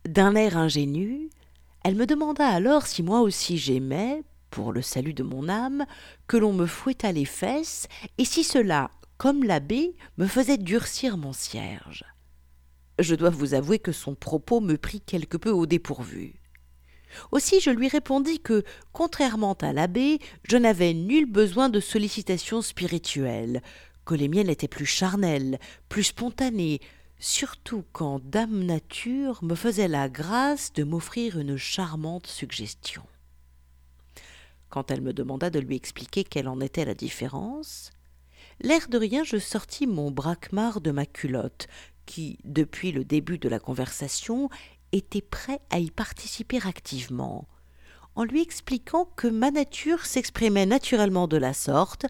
D'un 0.08 0.34
air 0.34 0.56
ingénu, 0.56 1.28
elle 1.82 1.94
me 1.94 2.06
demanda 2.06 2.48
alors 2.48 2.86
si 2.86 3.02
moi 3.02 3.20
aussi 3.20 3.58
j'aimais, 3.58 4.22
pour 4.54 4.72
le 4.72 4.82
salut 4.82 5.14
de 5.14 5.24
mon 5.24 5.48
âme, 5.48 5.84
que 6.28 6.36
l'on 6.36 6.52
me 6.52 6.66
fouettât 6.66 7.10
les 7.10 7.24
fesses, 7.24 7.88
et 8.18 8.24
si 8.24 8.44
cela, 8.44 8.92
comme 9.16 9.42
l'abbé, 9.42 9.96
me 10.16 10.28
faisait 10.28 10.58
durcir 10.58 11.16
mon 11.16 11.32
cierge. 11.32 12.04
Je 13.00 13.16
dois 13.16 13.30
vous 13.30 13.54
avouer 13.54 13.80
que 13.80 13.90
son 13.90 14.14
propos 14.14 14.60
me 14.60 14.76
prit 14.76 15.00
quelque 15.00 15.36
peu 15.36 15.50
au 15.50 15.66
dépourvu. 15.66 16.34
Aussi 17.32 17.58
je 17.60 17.70
lui 17.70 17.88
répondis 17.88 18.38
que, 18.38 18.62
contrairement 18.92 19.54
à 19.54 19.72
l'abbé, 19.72 20.20
je 20.44 20.56
n'avais 20.56 20.94
nul 20.94 21.26
besoin 21.26 21.68
de 21.68 21.80
sollicitations 21.80 22.62
spirituelles, 22.62 23.60
que 24.04 24.14
les 24.14 24.28
miennes 24.28 24.48
étaient 24.48 24.68
plus 24.68 24.86
charnelles, 24.86 25.58
plus 25.88 26.04
spontanées, 26.04 26.78
surtout 27.18 27.84
quand 27.90 28.20
Dame 28.22 28.62
Nature 28.62 29.42
me 29.42 29.56
faisait 29.56 29.88
la 29.88 30.08
grâce 30.08 30.72
de 30.74 30.84
m'offrir 30.84 31.40
une 31.40 31.56
charmante 31.56 32.28
suggestion. 32.28 33.02
Quand 34.74 34.90
elle 34.90 35.02
me 35.02 35.12
demanda 35.12 35.50
de 35.50 35.60
lui 35.60 35.76
expliquer 35.76 36.24
quelle 36.24 36.48
en 36.48 36.60
était 36.60 36.84
la 36.84 36.94
différence, 36.94 37.92
l'air 38.60 38.88
de 38.88 38.98
rien 38.98 39.22
je 39.22 39.36
sortis 39.36 39.86
mon 39.86 40.10
braquemar 40.10 40.80
de 40.80 40.90
ma 40.90 41.06
culotte, 41.06 41.68
qui, 42.06 42.38
depuis 42.42 42.90
le 42.90 43.04
début 43.04 43.38
de 43.38 43.48
la 43.48 43.60
conversation, 43.60 44.50
était 44.90 45.22
prêt 45.22 45.60
à 45.70 45.78
y 45.78 45.92
participer 45.92 46.58
activement, 46.66 47.46
en 48.16 48.24
lui 48.24 48.42
expliquant 48.42 49.04
que 49.14 49.28
ma 49.28 49.52
nature 49.52 50.06
s'exprimait 50.06 50.66
naturellement 50.66 51.28
de 51.28 51.36
la 51.36 51.54
sorte, 51.54 52.06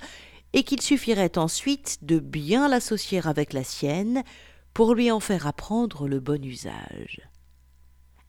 et 0.54 0.62
qu'il 0.62 0.80
suffirait 0.80 1.37
ensuite 1.37 1.99
de 2.00 2.18
bien 2.18 2.66
l'associer 2.66 3.21
avec 3.26 3.52
la 3.52 3.62
sienne 3.62 4.23
pour 4.73 4.94
lui 4.94 5.11
en 5.11 5.21
faire 5.21 5.47
apprendre 5.47 6.09
le 6.09 6.18
bon 6.18 6.42
usage. 6.42 7.21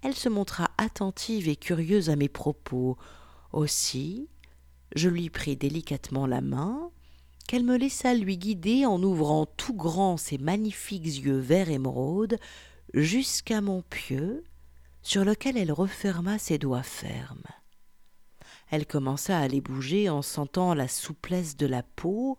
Elle 0.02 0.14
se 0.14 0.28
montra 0.28 0.72
attentive 0.78 1.48
et 1.48 1.56
curieuse 1.56 2.10
à 2.10 2.18
mes 2.18 2.28
propos. 2.28 2.98
Aussi, 3.56 4.28
je 4.98 5.08
lui 5.08 5.30
pris 5.30 5.56
délicatement 5.56 6.28
la 6.28 6.42
main, 6.42 6.92
qu'elle 7.48 7.64
me 7.64 7.78
laissa 7.78 8.14
lui 8.14 8.38
guider 8.38 8.86
en 8.86 9.02
ouvrant 9.02 9.46
tout 9.46 9.74
grand 9.74 10.18
ses 10.18 10.38
magnifiques 10.38 11.06
yeux 11.06 11.38
vert 11.38 11.70
émeraude 11.70 12.38
jusqu'à 12.94 13.62
mon 13.62 13.82
pieu, 13.82 14.44
sur 15.02 15.24
lequel 15.24 15.56
elle 15.56 15.72
referma 15.72 16.38
ses 16.38 16.58
doigts 16.58 16.84
fermes. 16.84 17.48
Elle 18.72 18.86
commença 18.86 19.40
à 19.40 19.48
les 19.48 19.62
bouger 19.62 20.10
en 20.10 20.22
sentant 20.22 20.74
la 20.74 20.90
souplesse 20.90 21.56
de 21.56 21.66
la 21.66 21.82
peau, 21.82 22.38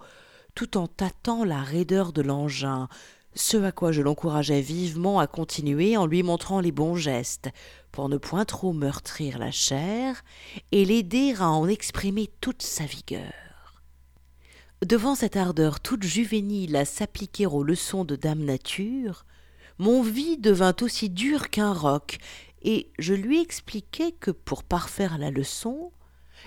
tout 0.54 0.76
en 0.76 0.86
tâtant 0.86 1.44
la 1.44 1.62
raideur 1.62 2.12
de 2.12 2.20
l'engin, 2.20 2.90
ce 3.36 3.58
à 3.58 3.70
quoi 3.70 3.92
je 3.92 4.00
l'encourageais 4.00 4.62
vivement 4.62 5.20
à 5.20 5.26
continuer 5.26 5.96
en 5.96 6.06
lui 6.06 6.22
montrant 6.22 6.60
les 6.60 6.72
bons 6.72 6.96
gestes, 6.96 7.50
pour 7.92 8.08
ne 8.08 8.16
point 8.16 8.46
trop 8.46 8.72
meurtrir 8.72 9.38
la 9.38 9.50
chair, 9.50 10.24
et 10.72 10.84
l'aider 10.84 11.34
à 11.38 11.48
en 11.50 11.68
exprimer 11.68 12.30
toute 12.40 12.62
sa 12.62 12.84
vigueur. 12.84 13.82
Devant 14.84 15.14
cette 15.14 15.36
ardeur 15.36 15.80
toute 15.80 16.02
juvénile 16.02 16.76
à 16.76 16.84
s'appliquer 16.84 17.46
aux 17.46 17.62
leçons 17.62 18.04
de 18.04 18.16
Dame 18.16 18.42
Nature, 18.44 19.26
mon 19.78 20.02
vie 20.02 20.38
devint 20.38 20.74
aussi 20.80 21.10
dur 21.10 21.50
qu'un 21.50 21.74
roc, 21.74 22.18
et 22.62 22.90
je 22.98 23.12
lui 23.12 23.40
expliquai 23.40 24.12
que 24.12 24.30
pour 24.30 24.64
parfaire 24.64 25.18
la 25.18 25.30
leçon, 25.30 25.92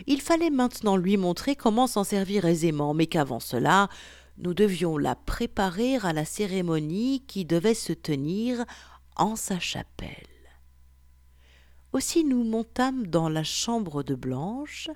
il 0.07 0.21
fallait 0.21 0.49
maintenant 0.49 0.97
lui 0.97 1.17
montrer 1.17 1.55
comment 1.55 1.87
s'en 1.87 2.03
servir 2.03 2.45
aisément, 2.45 2.93
mais 2.93 3.07
qu'avant 3.07 3.39
cela, 3.39 3.89
nous 4.39 4.53
devions 4.53 4.97
la 4.97 5.15
préparer 5.15 5.97
à 5.97 6.13
la 6.13 6.25
cérémonie 6.25 7.23
qui 7.27 7.45
devait 7.45 7.73
se 7.73 7.93
tenir 7.93 8.65
en 9.15 9.35
sa 9.35 9.59
chapelle. 9.59 10.25
Aussi 11.91 12.23
nous 12.23 12.43
montâmes 12.43 13.07
dans 13.07 13.29
la 13.29 13.43
chambre 13.43 14.03
de 14.03 14.15
Blanche, 14.15 14.89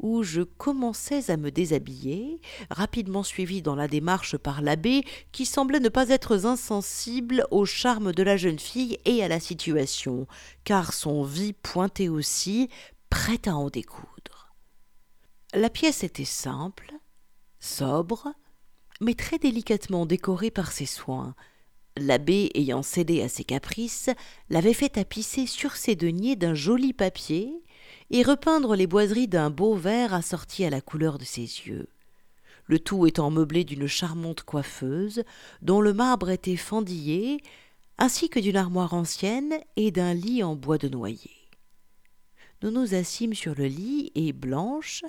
où 0.00 0.22
je 0.22 0.42
commençais 0.42 1.30
à 1.30 1.36
me 1.36 1.50
déshabiller, 1.50 2.40
rapidement 2.68 3.22
suivi 3.22 3.62
dans 3.62 3.76
la 3.76 3.88
démarche 3.88 4.36
par 4.36 4.60
l'abbé, 4.60 5.04
qui 5.32 5.46
semblait 5.46 5.80
ne 5.80 5.88
pas 5.88 6.08
être 6.08 6.44
insensible 6.44 7.46
au 7.50 7.64
charme 7.64 8.12
de 8.12 8.22
la 8.22 8.36
jeune 8.36 8.58
fille 8.58 8.98
et 9.04 9.22
à 9.22 9.28
la 9.28 9.40
situation, 9.40 10.26
car 10.64 10.92
son 10.92 11.22
vie 11.22 11.52
pointait 11.52 12.08
aussi, 12.08 12.68
prêt 13.08 13.40
à 13.46 13.56
en 13.56 13.70
découdre. 13.70 14.52
La 15.54 15.70
pièce 15.70 16.02
était 16.02 16.24
simple, 16.24 16.92
sobre, 17.60 18.34
mais 19.04 19.14
très 19.14 19.38
délicatement 19.38 20.06
décorée 20.06 20.50
par 20.50 20.72
ses 20.72 20.86
soins. 20.86 21.34
L'abbé, 21.96 22.50
ayant 22.54 22.82
cédé 22.82 23.22
à 23.22 23.28
ses 23.28 23.44
caprices, 23.44 24.10
l'avait 24.50 24.74
fait 24.74 24.88
tapisser 24.88 25.46
sur 25.46 25.76
ses 25.76 25.94
deniers 25.94 26.34
d'un 26.34 26.54
joli 26.54 26.92
papier 26.92 27.62
et 28.10 28.22
repeindre 28.22 28.74
les 28.74 28.88
boiseries 28.88 29.28
d'un 29.28 29.50
beau 29.50 29.74
vert 29.74 30.12
assorti 30.12 30.64
à 30.64 30.70
la 30.70 30.80
couleur 30.80 31.18
de 31.18 31.24
ses 31.24 31.42
yeux. 31.42 31.88
Le 32.66 32.78
tout 32.78 33.06
étant 33.06 33.30
meublé 33.30 33.62
d'une 33.62 33.86
charmante 33.86 34.42
coiffeuse, 34.42 35.22
dont 35.62 35.80
le 35.80 35.92
marbre 35.92 36.30
était 36.30 36.56
fendillé, 36.56 37.38
ainsi 37.98 38.28
que 38.28 38.40
d'une 38.40 38.56
armoire 38.56 38.94
ancienne 38.94 39.54
et 39.76 39.90
d'un 39.90 40.14
lit 40.14 40.42
en 40.42 40.56
bois 40.56 40.78
de 40.78 40.88
noyer. 40.88 41.30
Nous 42.62 42.70
nous 42.70 42.94
assîmes 42.94 43.34
sur 43.34 43.54
le 43.54 43.66
lit 43.66 44.10
et 44.14 44.32
Blanche, 44.32 45.02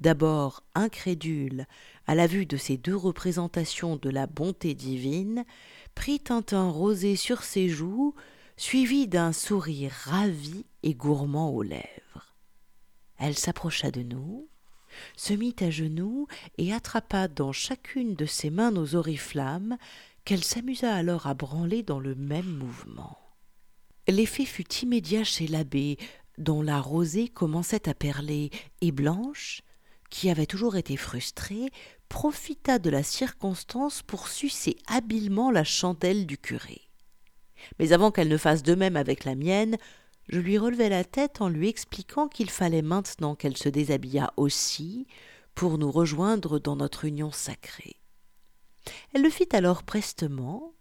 d'abord 0.00 0.62
incrédule 0.74 1.66
à 2.06 2.14
la 2.14 2.26
vue 2.26 2.46
de 2.46 2.56
ces 2.56 2.76
deux 2.76 2.96
représentations 2.96 3.96
de 3.96 4.10
la 4.10 4.26
bonté 4.26 4.74
divine, 4.74 5.44
prit 5.94 6.22
un 6.28 6.42
teint 6.42 6.70
rosé 6.70 7.16
sur 7.16 7.42
ses 7.42 7.68
joues, 7.68 8.14
suivi 8.56 9.06
d'un 9.06 9.32
sourire 9.32 9.92
ravi 10.04 10.64
et 10.82 10.94
gourmand 10.94 11.50
aux 11.50 11.62
lèvres. 11.62 12.34
Elle 13.18 13.36
s'approcha 13.36 13.90
de 13.90 14.02
nous, 14.02 14.48
se 15.16 15.34
mit 15.34 15.54
à 15.60 15.70
genoux 15.70 16.26
et 16.58 16.72
attrapa 16.72 17.28
dans 17.28 17.52
chacune 17.52 18.14
de 18.14 18.26
ses 18.26 18.50
mains 18.50 18.70
nos 18.70 18.96
oriflammes, 18.96 19.76
qu'elle 20.24 20.44
s'amusa 20.44 20.94
alors 20.94 21.26
à 21.26 21.34
branler 21.34 21.82
dans 21.82 22.00
le 22.00 22.14
même 22.14 22.56
mouvement. 22.56 23.18
L'effet 24.08 24.44
fut 24.44 24.72
immédiat 24.82 25.24
chez 25.24 25.46
l'abbé, 25.46 25.98
dont 26.38 26.62
la 26.62 26.80
rosée 26.80 27.28
commençait 27.28 27.88
à 27.88 27.94
perler, 27.94 28.50
et 28.80 28.92
Blanche, 28.92 29.62
qui 30.10 30.28
avait 30.28 30.46
toujours 30.46 30.76
été 30.76 30.96
frustré, 30.96 31.70
profita 32.08 32.78
de 32.78 32.90
la 32.90 33.02
circonstance 33.02 34.02
pour 34.02 34.28
sucer 34.28 34.76
habilement 34.86 35.50
la 35.50 35.64
chandelle 35.64 36.26
du 36.26 36.36
curé. 36.36 36.82
Mais 37.78 37.92
avant 37.92 38.10
qu'elle 38.10 38.28
ne 38.28 38.36
fasse 38.36 38.62
de 38.62 38.74
même 38.74 38.96
avec 38.96 39.24
la 39.24 39.34
mienne, 39.34 39.76
je 40.28 40.38
lui 40.38 40.58
relevai 40.58 40.88
la 40.88 41.04
tête 41.04 41.40
en 41.40 41.48
lui 41.48 41.68
expliquant 41.68 42.28
qu'il 42.28 42.50
fallait 42.50 42.82
maintenant 42.82 43.34
qu'elle 43.34 43.56
se 43.56 43.68
déshabillât 43.68 44.32
aussi 44.36 45.06
pour 45.54 45.78
nous 45.78 45.90
rejoindre 45.90 46.58
dans 46.58 46.76
notre 46.76 47.04
union 47.04 47.30
sacrée. 47.30 47.96
Elle 49.12 49.22
le 49.22 49.30
fit 49.30 49.48
alors 49.52 49.82
prestement, 49.82 50.72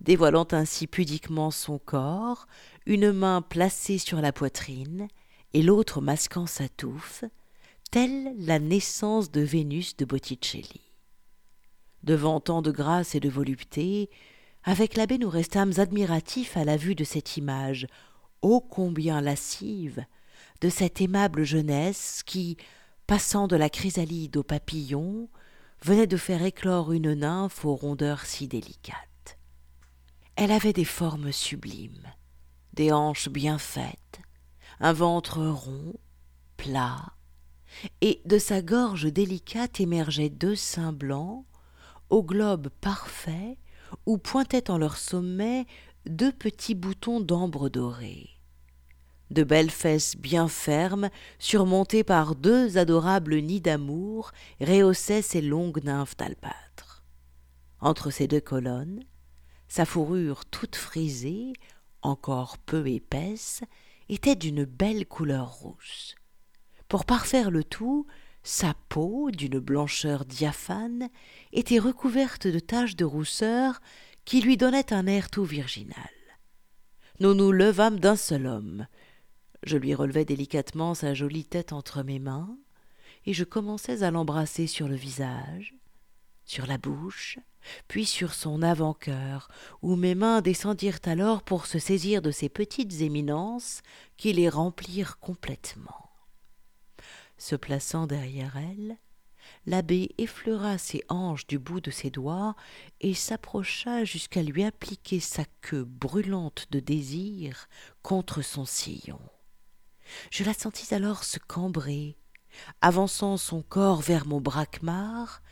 dévoilant 0.00 0.48
ainsi 0.52 0.86
pudiquement 0.86 1.50
son 1.50 1.78
corps, 1.78 2.46
une 2.86 3.12
main 3.12 3.42
placée 3.42 3.98
sur 3.98 4.20
la 4.20 4.32
poitrine 4.32 5.08
et 5.52 5.62
l'autre 5.62 6.00
masquant 6.00 6.46
sa 6.46 6.68
touffe, 6.68 7.24
telle 7.94 8.34
la 8.40 8.58
naissance 8.58 9.30
de 9.30 9.40
Vénus 9.40 9.96
de 9.96 10.04
Botticelli. 10.04 10.80
Devant 12.02 12.40
tant 12.40 12.60
de 12.60 12.72
grâce 12.72 13.14
et 13.14 13.20
de 13.20 13.28
volupté, 13.28 14.10
avec 14.64 14.96
l'abbé 14.96 15.16
nous 15.16 15.30
restâmes 15.30 15.74
admiratifs 15.76 16.56
à 16.56 16.64
la 16.64 16.76
vue 16.76 16.96
de 16.96 17.04
cette 17.04 17.36
image, 17.36 17.86
ô 18.42 18.60
combien 18.60 19.20
lascive, 19.20 20.04
de 20.60 20.68
cette 20.70 21.00
aimable 21.00 21.44
jeunesse 21.44 22.24
qui, 22.26 22.56
passant 23.06 23.46
de 23.46 23.54
la 23.54 23.70
chrysalide 23.70 24.38
au 24.38 24.42
papillon, 24.42 25.28
venait 25.84 26.08
de 26.08 26.16
faire 26.16 26.42
éclore 26.42 26.90
une 26.90 27.14
nymphe 27.14 27.64
aux 27.64 27.76
rondeurs 27.76 28.26
si 28.26 28.48
délicates. 28.48 29.38
Elle 30.34 30.50
avait 30.50 30.72
des 30.72 30.84
formes 30.84 31.30
sublimes, 31.30 32.12
des 32.72 32.90
hanches 32.90 33.28
bien 33.28 33.56
faites, 33.56 34.20
un 34.80 34.92
ventre 34.92 35.46
rond, 35.46 35.94
plat, 36.56 37.14
et 38.00 38.20
de 38.24 38.38
sa 38.38 38.62
gorge 38.62 39.06
délicate 39.06 39.80
émergeaient 39.80 40.30
deux 40.30 40.56
seins 40.56 40.92
blancs, 40.92 41.44
au 42.10 42.22
globe 42.22 42.68
parfait, 42.80 43.58
où 44.06 44.18
pointaient 44.18 44.70
en 44.70 44.78
leur 44.78 44.96
sommet 44.96 45.66
deux 46.06 46.32
petits 46.32 46.74
boutons 46.74 47.20
d'ambre 47.20 47.68
doré. 47.68 48.28
De 49.30 49.42
belles 49.42 49.70
fesses 49.70 50.16
bien 50.16 50.48
fermes, 50.48 51.08
surmontées 51.38 52.04
par 52.04 52.34
deux 52.34 52.76
adorables 52.78 53.36
nids 53.36 53.60
d'amour, 53.60 54.32
rehaussaient 54.60 55.22
ces 55.22 55.40
longues 55.40 55.82
nymphes 55.82 56.16
d'albâtre. 56.16 57.04
Entre 57.80 58.10
ces 58.10 58.28
deux 58.28 58.40
colonnes, 58.40 59.02
sa 59.66 59.84
fourrure 59.84 60.44
toute 60.44 60.76
frisée, 60.76 61.52
encore 62.02 62.58
peu 62.58 62.86
épaisse, 62.86 63.62
était 64.08 64.36
d'une 64.36 64.64
belle 64.64 65.06
couleur 65.06 65.52
rousse. 65.52 66.14
Pour 66.88 67.04
parfaire 67.04 67.50
le 67.50 67.64
tout, 67.64 68.06
sa 68.42 68.74
peau, 68.88 69.30
d'une 69.30 69.58
blancheur 69.58 70.24
diaphane, 70.24 71.08
était 71.52 71.78
recouverte 71.78 72.46
de 72.46 72.58
taches 72.58 72.96
de 72.96 73.04
rousseur 73.04 73.80
qui 74.24 74.40
lui 74.40 74.56
donnaient 74.56 74.92
un 74.92 75.06
air 75.06 75.30
tout 75.30 75.44
virginal. 75.44 76.10
Nous 77.20 77.34
nous 77.34 77.52
levâmes 77.52 78.00
d'un 78.00 78.16
seul 78.16 78.46
homme. 78.46 78.86
Je 79.62 79.78
lui 79.78 79.94
relevai 79.94 80.24
délicatement 80.24 80.94
sa 80.94 81.14
jolie 81.14 81.44
tête 81.44 81.72
entre 81.72 82.02
mes 82.02 82.18
mains, 82.18 82.58
et 83.24 83.32
je 83.32 83.44
commençais 83.44 84.02
à 84.02 84.10
l'embrasser 84.10 84.66
sur 84.66 84.88
le 84.88 84.94
visage, 84.94 85.74
sur 86.44 86.66
la 86.66 86.76
bouche, 86.76 87.38
puis 87.88 88.04
sur 88.04 88.34
son 88.34 88.60
avant-cœur, 88.60 89.48
où 89.80 89.96
mes 89.96 90.14
mains 90.14 90.42
descendirent 90.42 91.00
alors 91.04 91.42
pour 91.42 91.64
se 91.64 91.78
saisir 91.78 92.20
de 92.20 92.30
ces 92.30 92.50
petites 92.50 93.00
éminences 93.00 93.80
qui 94.18 94.34
les 94.34 94.50
remplirent 94.50 95.18
complètement. 95.18 96.03
Se 97.36 97.56
plaçant 97.56 98.06
derrière 98.06 98.56
elle, 98.56 98.96
l'abbé 99.66 100.14
effleura 100.18 100.78
ses 100.78 101.04
hanches 101.08 101.46
du 101.46 101.58
bout 101.58 101.80
de 101.80 101.90
ses 101.90 102.10
doigts 102.10 102.54
et 103.00 103.14
s'approcha 103.14 104.04
jusqu'à 104.04 104.42
lui 104.42 104.64
appliquer 104.64 105.20
sa 105.20 105.44
queue 105.60 105.84
brûlante 105.84 106.66
de 106.70 106.80
désir 106.80 107.68
contre 108.02 108.42
son 108.42 108.64
sillon. 108.64 109.20
Je 110.30 110.44
la 110.44 110.54
sentis 110.54 110.94
alors 110.94 111.24
se 111.24 111.38
cambrer, 111.38 112.16
avançant 112.80 113.36
son 113.36 113.62
corps 113.62 114.00
vers 114.00 114.26
mon 114.26 114.40
braquemar, 114.40 115.42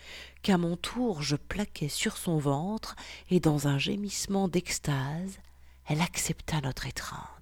qu'à 0.43 0.59
mon 0.59 0.77
tour 0.77 1.23
je 1.23 1.37
plaquai 1.37 1.89
sur 1.89 2.17
son 2.17 2.39
ventre, 2.39 2.97
et 3.31 3.41
dans 3.41 3.69
un 3.69 3.79
gémissement 3.79 4.49
d'extase, 4.49 5.39
elle 5.87 6.01
accepta 6.01 6.61
notre 6.61 6.87
étreinte. 6.87 7.42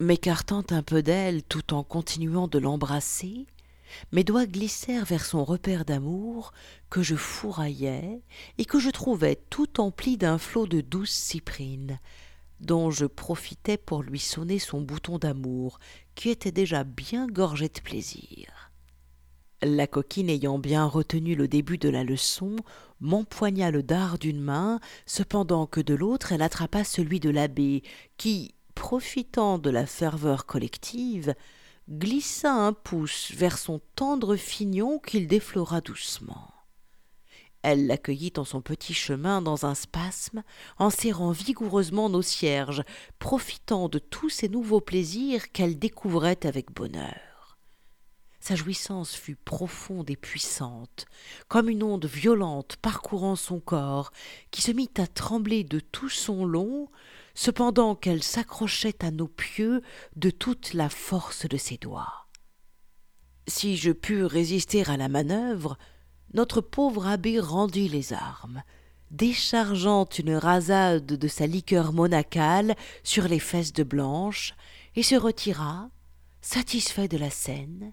M'écartant 0.00 0.64
un 0.70 0.82
peu 0.82 1.02
d'elle 1.02 1.42
tout 1.42 1.74
en 1.74 1.84
continuant 1.84 2.48
de 2.48 2.58
l'embrasser, 2.58 3.46
mes 4.12 4.24
doigts 4.24 4.46
glissèrent 4.46 5.04
vers 5.04 5.26
son 5.26 5.44
repère 5.44 5.84
d'amour 5.84 6.52
que 6.88 7.02
je 7.02 7.16
fourraillais 7.16 8.22
et 8.56 8.64
que 8.64 8.78
je 8.78 8.88
trouvais 8.88 9.36
tout 9.50 9.78
empli 9.78 10.16
d'un 10.16 10.38
flot 10.38 10.66
de 10.66 10.80
douce 10.80 11.10
cyprine, 11.10 12.00
dont 12.60 12.90
je 12.90 13.04
profitais 13.04 13.76
pour 13.76 14.02
lui 14.02 14.18
sonner 14.18 14.58
son 14.58 14.80
bouton 14.80 15.18
d'amour, 15.18 15.78
qui 16.14 16.30
était 16.30 16.50
déjà 16.50 16.82
bien 16.82 17.26
gorgé 17.26 17.68
de 17.68 17.80
plaisir. 17.80 18.72
La 19.60 19.86
coquine 19.86 20.30
ayant 20.30 20.58
bien 20.58 20.86
retenu 20.86 21.34
le 21.34 21.46
début 21.46 21.76
de 21.76 21.90
la 21.90 22.04
leçon, 22.04 22.56
m'empoigna 23.00 23.70
le 23.70 23.82
dard 23.82 24.18
d'une 24.18 24.40
main, 24.40 24.80
cependant 25.04 25.66
que 25.66 25.82
de 25.82 25.92
l'autre 25.92 26.32
elle 26.32 26.40
attrapa 26.40 26.84
celui 26.84 27.20
de 27.20 27.28
l'abbé, 27.28 27.82
qui, 28.16 28.54
profitant 28.80 29.58
de 29.58 29.68
la 29.68 29.84
ferveur 29.84 30.46
collective, 30.46 31.34
glissa 31.90 32.50
un 32.50 32.72
pouce 32.72 33.30
vers 33.30 33.58
son 33.58 33.78
tendre 33.94 34.36
fignon 34.36 34.98
qu'il 34.98 35.28
déflora 35.28 35.82
doucement. 35.82 36.48
Elle 37.60 37.86
l'accueillit 37.86 38.32
en 38.38 38.44
son 38.46 38.62
petit 38.62 38.94
chemin 38.94 39.42
dans 39.42 39.66
un 39.66 39.74
spasme, 39.74 40.42
en 40.78 40.88
serrant 40.88 41.30
vigoureusement 41.30 42.08
nos 42.08 42.22
cierges, 42.22 42.82
profitant 43.18 43.90
de 43.90 43.98
tous 43.98 44.30
ces 44.30 44.48
nouveaux 44.48 44.80
plaisirs 44.80 45.52
qu'elle 45.52 45.78
découvrait 45.78 46.46
avec 46.46 46.72
bonheur. 46.72 47.29
Sa 48.40 48.56
jouissance 48.56 49.14
fut 49.14 49.36
profonde 49.36 50.08
et 50.08 50.16
puissante, 50.16 51.04
comme 51.48 51.68
une 51.68 51.82
onde 51.82 52.06
violente 52.06 52.76
parcourant 52.80 53.36
son 53.36 53.60
corps, 53.60 54.12
qui 54.50 54.62
se 54.62 54.72
mit 54.72 54.90
à 54.96 55.06
trembler 55.06 55.62
de 55.62 55.78
tout 55.78 56.08
son 56.08 56.46
long, 56.46 56.88
cependant 57.34 57.94
qu'elle 57.94 58.22
s'accrochait 58.22 59.04
à 59.04 59.10
nos 59.10 59.28
pieux 59.28 59.82
de 60.16 60.30
toute 60.30 60.72
la 60.72 60.88
force 60.88 61.46
de 61.46 61.58
ses 61.58 61.76
doigts. 61.76 62.28
Si 63.46 63.76
je 63.76 63.92
pus 63.92 64.24
résister 64.24 64.84
à 64.88 64.96
la 64.96 65.08
manœuvre, 65.08 65.76
notre 66.32 66.62
pauvre 66.62 67.06
abbé 67.06 67.40
rendit 67.40 67.88
les 67.88 68.14
armes, 68.14 68.62
déchargeant 69.10 70.06
une 70.06 70.34
rasade 70.34 71.04
de 71.04 71.28
sa 71.28 71.46
liqueur 71.46 71.92
monacale 71.92 72.74
sur 73.02 73.28
les 73.28 73.40
fesses 73.40 73.72
de 73.72 73.82
Blanche, 73.82 74.54
et 74.96 75.02
se 75.02 75.14
retira, 75.14 75.90
satisfait 76.40 77.08
de 77.08 77.18
la 77.18 77.30
scène, 77.30 77.92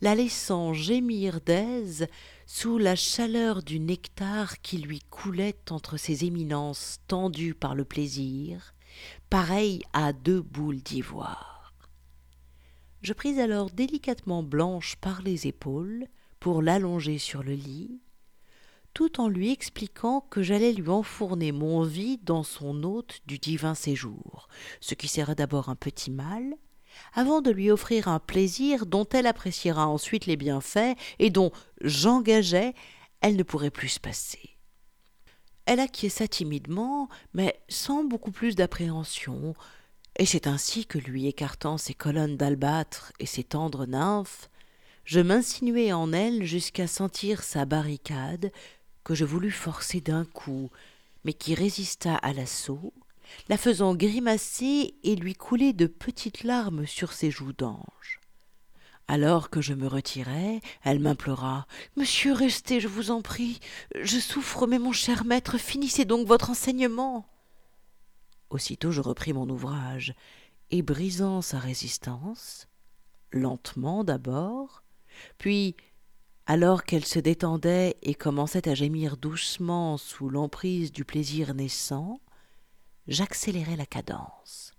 la 0.00 0.14
laissant 0.14 0.72
gémir 0.72 1.40
d'aise 1.40 2.06
sous 2.46 2.78
la 2.78 2.96
chaleur 2.96 3.62
du 3.62 3.78
nectar 3.78 4.60
qui 4.60 4.78
lui 4.78 5.00
coulait 5.10 5.58
entre 5.70 5.96
ses 5.96 6.24
éminences 6.24 6.98
tendues 7.06 7.54
par 7.54 7.74
le 7.74 7.84
plaisir, 7.84 8.74
pareilles 9.28 9.82
à 9.92 10.12
deux 10.12 10.40
boules 10.40 10.82
d'ivoire. 10.82 11.72
Je 13.02 13.12
pris 13.12 13.40
alors 13.40 13.70
délicatement 13.70 14.42
Blanche 14.42 14.96
par 14.96 15.22
les 15.22 15.46
épaules, 15.46 16.06
pour 16.38 16.62
l'allonger 16.62 17.18
sur 17.18 17.42
le 17.42 17.52
lit, 17.52 18.00
tout 18.94 19.20
en 19.20 19.28
lui 19.28 19.52
expliquant 19.52 20.20
que 20.20 20.42
j'allais 20.42 20.72
lui 20.72 20.88
enfourner 20.88 21.52
mon 21.52 21.82
vie 21.82 22.18
dans 22.18 22.42
son 22.42 22.82
hôte 22.82 23.20
du 23.26 23.38
divin 23.38 23.74
séjour, 23.74 24.48
ce 24.80 24.94
qui 24.94 25.06
serait 25.06 25.34
d'abord 25.34 25.68
un 25.68 25.76
petit 25.76 26.10
mal, 26.10 26.54
avant 27.14 27.40
de 27.40 27.50
lui 27.50 27.70
offrir 27.70 28.08
un 28.08 28.18
plaisir 28.18 28.86
dont 28.86 29.08
elle 29.12 29.26
appréciera 29.26 29.86
ensuite 29.86 30.26
les 30.26 30.36
bienfaits 30.36 30.96
et 31.18 31.30
dont, 31.30 31.52
j'engageais, 31.80 32.74
elle 33.20 33.36
ne 33.36 33.42
pourrait 33.42 33.70
plus 33.70 33.88
se 33.88 34.00
passer. 34.00 34.56
Elle 35.66 35.80
acquiesça 35.80 36.26
timidement, 36.26 37.08
mais 37.34 37.60
sans 37.68 38.04
beaucoup 38.04 38.32
plus 38.32 38.56
d'appréhension, 38.56 39.54
et 40.18 40.26
c'est 40.26 40.46
ainsi 40.46 40.86
que 40.86 40.98
lui 40.98 41.26
écartant 41.26 41.78
ses 41.78 41.94
colonnes 41.94 42.36
d'albâtre 42.36 43.12
et 43.20 43.26
ses 43.26 43.44
tendres 43.44 43.86
nymphes, 43.86 44.50
je 45.04 45.20
m'insinuai 45.20 45.92
en 45.92 46.12
elle 46.12 46.44
jusqu'à 46.44 46.86
sentir 46.86 47.42
sa 47.42 47.64
barricade, 47.64 48.52
que 49.04 49.14
je 49.14 49.24
voulus 49.24 49.50
forcer 49.50 50.00
d'un 50.00 50.24
coup, 50.24 50.70
mais 51.24 51.32
qui 51.32 51.54
résista 51.54 52.16
à 52.16 52.32
l'assaut, 52.32 52.92
la 53.48 53.56
faisant 53.56 53.94
grimacer 53.94 54.94
et 55.02 55.16
lui 55.16 55.34
couler 55.34 55.72
de 55.72 55.86
petites 55.86 56.44
larmes 56.44 56.86
sur 56.86 57.12
ses 57.12 57.30
joues 57.30 57.52
d'ange. 57.52 58.20
Alors 59.08 59.50
que 59.50 59.60
je 59.60 59.74
me 59.74 59.88
retirai, 59.88 60.60
elle 60.84 61.00
m'implora. 61.00 61.66
Monsieur, 61.96 62.32
restez, 62.32 62.78
je 62.78 62.86
vous 62.86 63.10
en 63.10 63.22
prie. 63.22 63.58
Je 64.00 64.18
souffre, 64.18 64.68
mais 64.68 64.78
mon 64.78 64.92
cher 64.92 65.24
maître, 65.24 65.58
finissez 65.58 66.04
donc 66.04 66.28
votre 66.28 66.50
enseignement. 66.50 67.26
Aussitôt 68.50 68.92
je 68.92 69.00
repris 69.00 69.32
mon 69.32 69.48
ouvrage, 69.48 70.14
et 70.70 70.82
brisant 70.82 71.42
sa 71.42 71.58
résistance, 71.58 72.68
lentement 73.32 74.04
d'abord, 74.04 74.84
puis 75.38 75.76
Alors 76.46 76.84
qu'elle 76.84 77.04
se 77.04 77.18
détendait 77.18 77.96
et 78.02 78.14
commençait 78.14 78.68
à 78.68 78.74
gémir 78.74 79.16
doucement 79.16 79.96
sous 79.96 80.28
l'emprise 80.28 80.90
du 80.90 81.04
plaisir 81.04 81.54
naissant, 81.54 82.20
j'accélérai 83.10 83.76
la 83.76 83.86
cadence. 83.86 84.72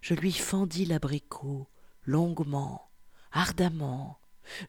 Je 0.00 0.14
lui 0.14 0.32
fendis 0.32 0.86
l'abricot 0.86 1.68
longuement, 2.04 2.88
ardemment, 3.32 4.18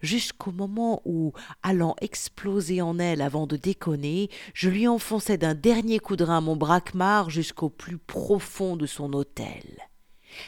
jusqu'au 0.02 0.52
moment 0.52 1.02
où, 1.06 1.34
allant 1.62 1.96
exploser 2.02 2.82
en 2.82 2.98
elle 2.98 3.22
avant 3.22 3.46
de 3.46 3.56
déconner, 3.56 4.30
je 4.54 4.70
lui 4.70 4.88
enfonçai 4.88 5.38
d'un 5.38 5.54
dernier 5.54 6.00
coup 6.00 6.16
de 6.16 6.24
rein 6.24 6.42
mon 6.42 6.56
braquemar 6.56 7.30
jusqu'au 7.30 7.70
plus 7.70 8.00
profond 8.00 8.76
de 8.76 8.88
son 8.88 9.14
hôtel. 9.14 9.88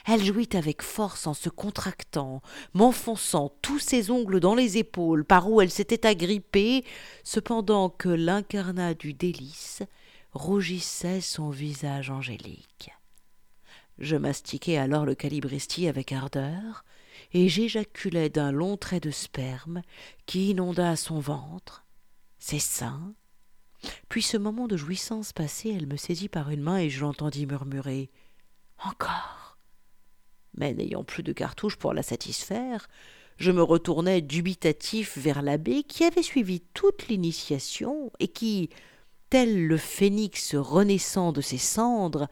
Elle 0.05 0.23
jouit 0.23 0.49
avec 0.53 0.81
force 0.81 1.27
en 1.27 1.33
se 1.33 1.49
contractant, 1.49 2.41
m'enfonçant 2.73 3.53
tous 3.61 3.79
ses 3.79 4.11
ongles 4.11 4.39
dans 4.39 4.55
les 4.55 4.77
épaules 4.77 5.23
par 5.23 5.49
où 5.49 5.61
elle 5.61 5.71
s'était 5.71 6.05
agrippée, 6.05 6.83
cependant 7.23 7.89
que 7.89 8.09
l'incarnat 8.09 8.93
du 8.93 9.13
délice 9.13 9.83
rougissait 10.31 11.21
son 11.21 11.49
visage 11.49 12.09
angélique. 12.09 12.91
Je 13.97 14.15
mastiquai 14.15 14.77
alors 14.77 15.05
le 15.05 15.15
calibristi 15.15 15.87
avec 15.87 16.11
ardeur, 16.11 16.85
et 17.33 17.49
j'éjaculai 17.49 18.29
d'un 18.29 18.51
long 18.51 18.77
trait 18.77 18.99
de 18.99 19.11
sperme 19.11 19.81
qui 20.25 20.51
inonda 20.51 20.95
son 20.95 21.19
ventre, 21.19 21.85
ses 22.37 22.59
seins. 22.59 23.13
Puis 24.07 24.21
ce 24.21 24.37
moment 24.37 24.67
de 24.67 24.77
jouissance 24.77 25.33
passé, 25.33 25.69
elle 25.69 25.87
me 25.87 25.97
saisit 25.97 26.29
par 26.29 26.49
une 26.49 26.61
main 26.61 26.77
et 26.77 26.89
je 26.89 27.01
l'entendis 27.01 27.45
murmurer 27.45 28.09
Encore. 28.83 29.57
Mais 30.55 30.73
n'ayant 30.73 31.03
plus 31.03 31.23
de 31.23 31.33
cartouche 31.33 31.75
pour 31.75 31.93
la 31.93 32.03
satisfaire, 32.03 32.87
je 33.37 33.51
me 33.51 33.63
retournai 33.63 34.21
dubitatif 34.21 35.17
vers 35.17 35.41
l'abbé 35.41 35.83
qui 35.83 36.03
avait 36.03 36.23
suivi 36.23 36.61
toute 36.73 37.07
l'initiation 37.07 38.11
et 38.19 38.27
qui, 38.27 38.69
tel 39.29 39.67
le 39.67 39.77
phénix 39.77 40.55
renaissant 40.55 41.31
de 41.31 41.41
ses 41.41 41.57
cendres, 41.57 42.27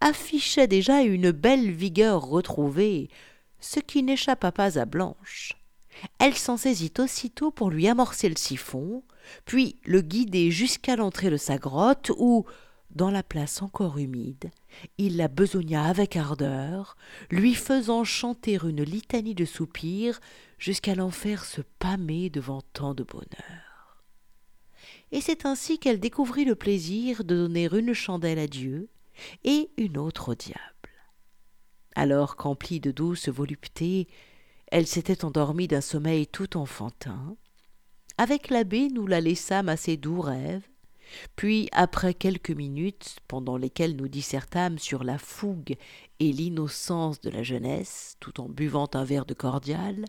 affichait 0.00 0.66
déjà 0.66 1.02
une 1.02 1.30
belle 1.30 1.70
vigueur 1.70 2.22
retrouvée, 2.22 3.08
ce 3.60 3.80
qui 3.80 4.02
n'échappa 4.02 4.50
pas 4.52 4.78
à 4.78 4.84
Blanche. 4.86 5.52
Elle 6.18 6.34
s'en 6.34 6.56
saisit 6.56 6.92
aussitôt 6.98 7.50
pour 7.50 7.70
lui 7.70 7.86
amorcer 7.88 8.28
le 8.28 8.36
siphon, 8.36 9.02
puis 9.44 9.76
le 9.84 10.00
guider 10.00 10.50
jusqu'à 10.50 10.96
l'entrée 10.96 11.30
de 11.30 11.36
sa 11.36 11.58
grotte 11.58 12.10
où, 12.16 12.46
dans 12.90 13.10
la 13.10 13.22
place 13.22 13.62
encore 13.62 13.98
humide, 13.98 14.50
il 14.98 15.16
la 15.16 15.28
besogna 15.28 15.84
avec 15.84 16.16
ardeur, 16.16 16.96
lui 17.30 17.54
faisant 17.54 18.04
chanter 18.04 18.58
une 18.64 18.82
litanie 18.82 19.34
de 19.34 19.44
soupirs 19.44 20.20
jusqu'à 20.58 20.94
l'en 20.94 21.10
faire 21.10 21.44
se 21.44 21.60
pâmer 21.78 22.30
devant 22.30 22.62
tant 22.72 22.94
de 22.94 23.04
bonheur. 23.04 23.69
Et 25.12 25.20
c'est 25.20 25.44
ainsi 25.44 25.78
qu'elle 25.78 26.00
découvrit 26.00 26.44
le 26.44 26.54
plaisir 26.54 27.24
de 27.24 27.36
donner 27.36 27.68
une 27.72 27.92
chandelle 27.94 28.38
à 28.38 28.46
Dieu 28.46 28.88
et 29.44 29.70
une 29.76 29.98
autre 29.98 30.30
au 30.30 30.34
diable 30.34 30.70
alors 31.94 32.36
qu'emplie 32.36 32.80
de 32.80 32.92
douce 32.92 33.28
volupté, 33.28 34.08
elle 34.68 34.86
s'était 34.86 35.24
endormie 35.24 35.68
d'un 35.68 35.80
sommeil 35.80 36.26
tout 36.26 36.56
enfantin. 36.56 37.36
Avec 38.18 38.50
l'abbé, 38.50 38.88
nous 38.88 39.06
la 39.06 39.20
laissâmes 39.20 39.68
à 39.68 39.76
ses 39.76 39.96
doux 39.96 40.20
rêves, 40.20 40.66
puis, 41.34 41.68
après 41.72 42.14
quelques 42.14 42.52
minutes, 42.52 43.16
pendant 43.26 43.56
lesquelles 43.56 43.96
nous 43.96 44.06
dissertâmes 44.06 44.78
sur 44.78 45.02
la 45.02 45.18
fougue 45.18 45.76
et 46.20 46.32
l'innocence 46.32 47.20
de 47.20 47.30
la 47.30 47.42
jeunesse, 47.42 48.16
tout 48.20 48.40
en 48.40 48.48
buvant 48.48 48.88
un 48.94 49.04
verre 49.04 49.26
de 49.26 49.34
cordial, 49.34 50.04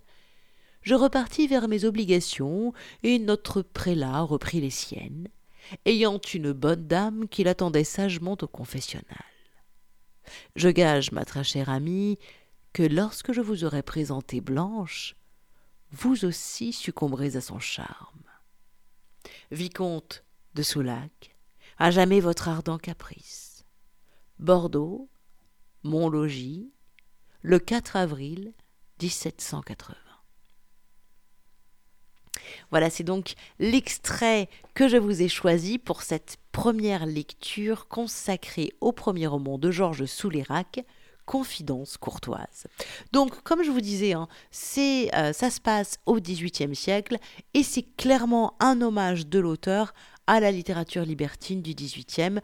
je 0.81 0.95
repartis 0.95 1.47
vers 1.47 1.67
mes 1.67 1.85
obligations, 1.85 2.73
et 3.03 3.19
notre 3.19 3.61
prélat 3.61 4.21
reprit 4.21 4.61
les 4.61 4.69
siennes, 4.69 5.27
ayant 5.85 6.19
une 6.33 6.51
bonne 6.51 6.87
dame 6.87 7.27
qui 7.27 7.43
l'attendait 7.43 7.83
sagement 7.83 8.37
au 8.41 8.47
confessionnal. 8.47 9.25
Je 10.55 10.69
gage, 10.69 11.11
ma 11.11 11.25
très 11.25 11.43
chère 11.43 11.69
amie, 11.69 12.17
que 12.73 12.83
lorsque 12.83 13.33
je 13.33 13.41
vous 13.41 13.63
aurai 13.63 13.83
présenté 13.83 14.41
Blanche, 14.41 15.15
vous 15.91 16.25
aussi 16.25 16.71
succomberez 16.71 17.35
à 17.35 17.41
son 17.41 17.59
charme. 17.59 18.23
Vicomte 19.51 20.23
de 20.55 20.63
Soulac, 20.63 21.35
à 21.77 21.91
jamais 21.91 22.21
votre 22.21 22.47
ardent 22.47 22.77
caprice. 22.77 23.65
Bordeaux, 24.39 25.09
mon 25.83 26.09
logis, 26.09 26.71
le 27.41 27.59
4 27.59 27.95
avril 27.95 28.53
1780. 29.01 30.10
Voilà, 32.69 32.89
c'est 32.89 33.03
donc 33.03 33.33
l'extrait 33.59 34.49
que 34.73 34.87
je 34.87 34.97
vous 34.97 35.21
ai 35.21 35.27
choisi 35.27 35.77
pour 35.77 36.01
cette 36.01 36.37
première 36.51 37.05
lecture 37.05 37.87
consacrée 37.87 38.73
au 38.81 38.91
premier 38.91 39.27
roman 39.27 39.57
de 39.57 39.71
Georges 39.71 40.05
Souleyrac, 40.05 40.83
Confidence 41.25 41.97
courtoise. 41.97 42.67
Donc, 43.13 43.41
comme 43.43 43.63
je 43.63 43.71
vous 43.71 43.79
disais, 43.79 44.13
hein, 44.13 44.27
c'est, 44.49 45.13
euh, 45.15 45.31
ça 45.33 45.49
se 45.49 45.61
passe 45.61 45.97
au 46.05 46.19
XVIIIe 46.19 46.75
siècle 46.75 47.17
et 47.53 47.63
c'est 47.63 47.85
clairement 47.95 48.55
un 48.59 48.81
hommage 48.81 49.27
de 49.27 49.39
l'auteur 49.39 49.93
à 50.27 50.39
la 50.39 50.51
littérature 50.51 51.03
libertine 51.03 51.61
du 51.61 51.73
XVIIIe 51.73 52.41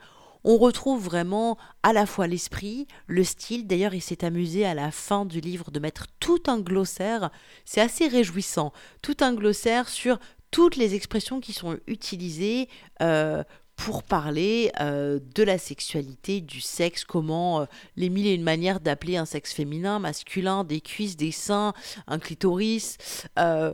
on 0.49 0.57
retrouve 0.57 1.03
vraiment 1.03 1.57
à 1.83 1.91
la 1.91 2.05
fois 2.05 2.25
l'esprit, 2.25 2.87
le 3.05 3.25
style. 3.25 3.67
D'ailleurs, 3.67 3.93
il 3.93 4.01
s'est 4.01 4.23
amusé 4.23 4.65
à 4.65 4.73
la 4.73 4.91
fin 4.91 5.25
du 5.25 5.41
livre 5.41 5.71
de 5.71 5.79
mettre 5.81 6.07
tout 6.21 6.41
un 6.47 6.61
glossaire. 6.61 7.31
C'est 7.65 7.81
assez 7.81 8.07
réjouissant. 8.07 8.71
Tout 9.01 9.17
un 9.19 9.33
glossaire 9.33 9.89
sur 9.89 10.19
toutes 10.49 10.77
les 10.77 10.95
expressions 10.95 11.41
qui 11.41 11.51
sont 11.51 11.77
utilisées 11.85 12.69
euh, 13.01 13.43
pour 13.77 14.03
parler 14.03 14.71
euh, 14.81 15.19
de 15.35 15.43
la 15.43 15.57
sexualité, 15.57 16.41
du 16.41 16.59
sexe, 16.59 17.05
comment 17.05 17.61
euh, 17.61 17.65
les 17.95 18.09
mille 18.09 18.25
et 18.25 18.33
une 18.33 18.43
manières 18.43 18.79
d'appeler 18.79 19.17
un 19.17 19.25
sexe 19.25 19.53
féminin, 19.53 19.99
masculin, 19.99 20.63
des 20.63 20.81
cuisses, 20.81 21.15
des 21.15 21.31
seins, 21.31 21.73
un 22.07 22.17
clitoris, 22.17 22.97
euh, 23.39 23.71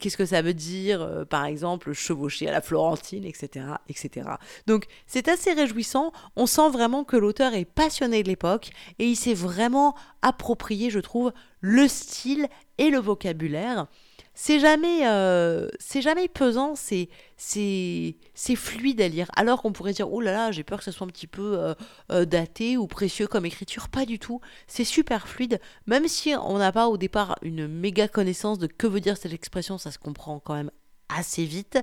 qu'est-ce 0.00 0.16
que 0.16 0.24
ça 0.24 0.42
veut 0.42 0.54
dire, 0.54 1.26
par 1.28 1.44
exemple, 1.44 1.92
chevaucher 1.92 2.48
à 2.48 2.52
la 2.52 2.62
Florentine, 2.62 3.24
etc. 3.24 3.66
etc. 3.88 4.30
Donc 4.66 4.86
c'est 5.06 5.28
assez 5.28 5.52
réjouissant, 5.52 6.12
on 6.36 6.46
sent 6.46 6.70
vraiment 6.70 7.04
que 7.04 7.16
l'auteur 7.16 7.54
est 7.54 7.66
passionné 7.66 8.22
de 8.22 8.28
l'époque 8.28 8.70
et 8.98 9.06
il 9.06 9.16
s'est 9.16 9.34
vraiment 9.34 9.94
approprié, 10.22 10.88
je 10.88 11.00
trouve, 11.00 11.32
le 11.60 11.86
style 11.86 12.48
et 12.78 12.88
le 12.88 12.98
vocabulaire 12.98 13.86
c'est 14.34 14.58
jamais, 14.58 15.06
euh, 15.06 15.68
c'est 15.78 16.02
jamais 16.02 16.26
pesant, 16.26 16.74
c'est, 16.74 17.08
c'est, 17.36 18.16
c'est 18.34 18.56
fluide 18.56 19.00
à 19.00 19.08
lire. 19.08 19.30
Alors 19.36 19.62
qu'on 19.62 19.72
pourrait 19.72 19.92
dire, 19.92 20.12
oh 20.12 20.20
là 20.20 20.32
là, 20.32 20.50
j'ai 20.50 20.64
peur 20.64 20.78
que 20.78 20.84
ce 20.84 20.90
soit 20.90 21.06
un 21.06 21.10
petit 21.10 21.28
peu 21.28 21.56
euh, 21.56 21.74
euh, 22.10 22.24
daté 22.24 22.76
ou 22.76 22.88
précieux 22.88 23.28
comme 23.28 23.46
écriture. 23.46 23.88
Pas 23.88 24.04
du 24.04 24.18
tout. 24.18 24.40
C'est 24.66 24.84
super 24.84 25.28
fluide. 25.28 25.60
Même 25.86 26.08
si 26.08 26.34
on 26.34 26.58
n'a 26.58 26.72
pas 26.72 26.88
au 26.88 26.96
départ 26.96 27.36
une 27.42 27.68
méga 27.68 28.08
connaissance 28.08 28.58
de 28.58 28.66
que 28.66 28.88
veut 28.88 29.00
dire 29.00 29.16
cette 29.16 29.32
expression, 29.32 29.78
ça 29.78 29.92
se 29.92 29.98
comprend 29.98 30.40
quand 30.40 30.54
même 30.54 30.72
assez 31.08 31.44
vite. 31.44 31.78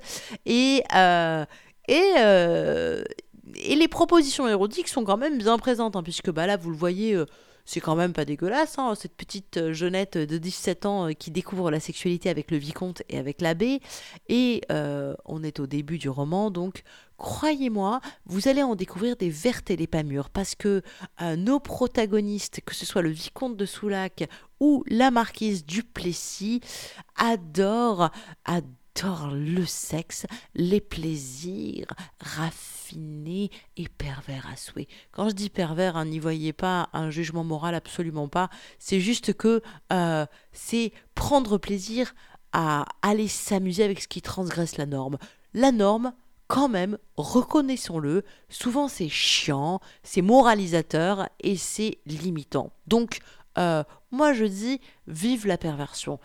Et, 0.45 0.83
et, 1.87 2.13
et 3.55 3.75
les 3.75 3.87
propositions 3.87 4.47
érotiques 4.49 4.89
sont 4.89 5.05
quand 5.05 5.17
même 5.17 5.37
bien 5.37 5.57
présentes, 5.57 5.95
hein, 5.95 6.03
puisque 6.03 6.31
bah 6.31 6.47
là, 6.47 6.57
vous 6.57 6.69
le 6.69 6.77
voyez 6.77 7.17
c'est 7.71 7.79
quand 7.79 7.95
même 7.95 8.11
pas 8.11 8.25
dégueulasse, 8.25 8.77
hein, 8.77 8.95
cette 8.95 9.15
petite 9.15 9.55
euh, 9.55 9.71
jeunette 9.71 10.17
de 10.17 10.37
17 10.37 10.85
ans 10.85 11.07
euh, 11.07 11.11
qui 11.13 11.31
découvre 11.31 11.71
la 11.71 11.79
sexualité 11.79 12.29
avec 12.29 12.51
le 12.51 12.57
vicomte 12.57 13.01
et 13.07 13.17
avec 13.17 13.39
l'abbé. 13.39 13.79
Et 14.27 14.61
euh, 14.73 15.15
on 15.23 15.41
est 15.41 15.61
au 15.61 15.67
début 15.67 15.97
du 15.97 16.09
roman, 16.09 16.51
donc 16.51 16.83
croyez-moi, 17.15 18.01
vous 18.25 18.49
allez 18.49 18.61
en 18.61 18.75
découvrir 18.75 19.15
des 19.15 19.29
vertes 19.29 19.71
et 19.71 19.77
des 19.77 19.87
pas 19.87 20.03
mûres, 20.03 20.29
parce 20.31 20.55
que 20.55 20.81
nos 21.37 21.59
protagonistes, 21.59 22.61
que 22.65 22.73
ce 22.73 22.83
soit 22.83 23.03
le 23.03 23.11
vicomte 23.11 23.55
de 23.55 23.65
Soulac 23.67 24.27
ou 24.59 24.83
la 24.87 25.11
marquise 25.11 25.63
Duplessis, 25.63 26.61
adorent, 27.15 28.09
adorent 28.43 28.80
le 29.33 29.65
sexe, 29.65 30.25
les 30.53 30.81
plaisirs 30.81 31.87
raffinés 32.19 33.49
et 33.77 33.87
pervers 33.87 34.47
à 34.51 34.55
souhait. 34.55 34.87
Quand 35.11 35.29
je 35.29 35.35
dis 35.35 35.49
pervers, 35.49 35.97
hein, 35.97 36.05
n'y 36.05 36.19
voyez 36.19 36.53
pas 36.53 36.89
un 36.93 37.09
jugement 37.09 37.43
moral, 37.43 37.75
absolument 37.75 38.27
pas. 38.27 38.49
C'est 38.79 38.99
juste 38.99 39.33
que 39.33 39.61
euh, 39.91 40.25
c'est 40.51 40.93
prendre 41.15 41.57
plaisir 41.57 42.13
à 42.53 42.85
aller 43.01 43.27
s'amuser 43.27 43.83
avec 43.83 44.01
ce 44.01 44.07
qui 44.07 44.21
transgresse 44.21 44.77
la 44.77 44.85
norme. 44.85 45.17
La 45.53 45.71
norme, 45.71 46.13
quand 46.47 46.67
même, 46.67 46.97
reconnaissons-le, 47.15 48.23
souvent 48.49 48.87
c'est 48.87 49.09
chiant, 49.09 49.79
c'est 50.03 50.21
moralisateur 50.21 51.29
et 51.39 51.55
c'est 51.55 51.99
limitant. 52.05 52.73
Donc, 52.87 53.19
euh, 53.57 53.83
moi 54.11 54.33
je 54.33 54.45
dis, 54.45 54.81
vive 55.07 55.47
la 55.47 55.57
perversion 55.57 56.19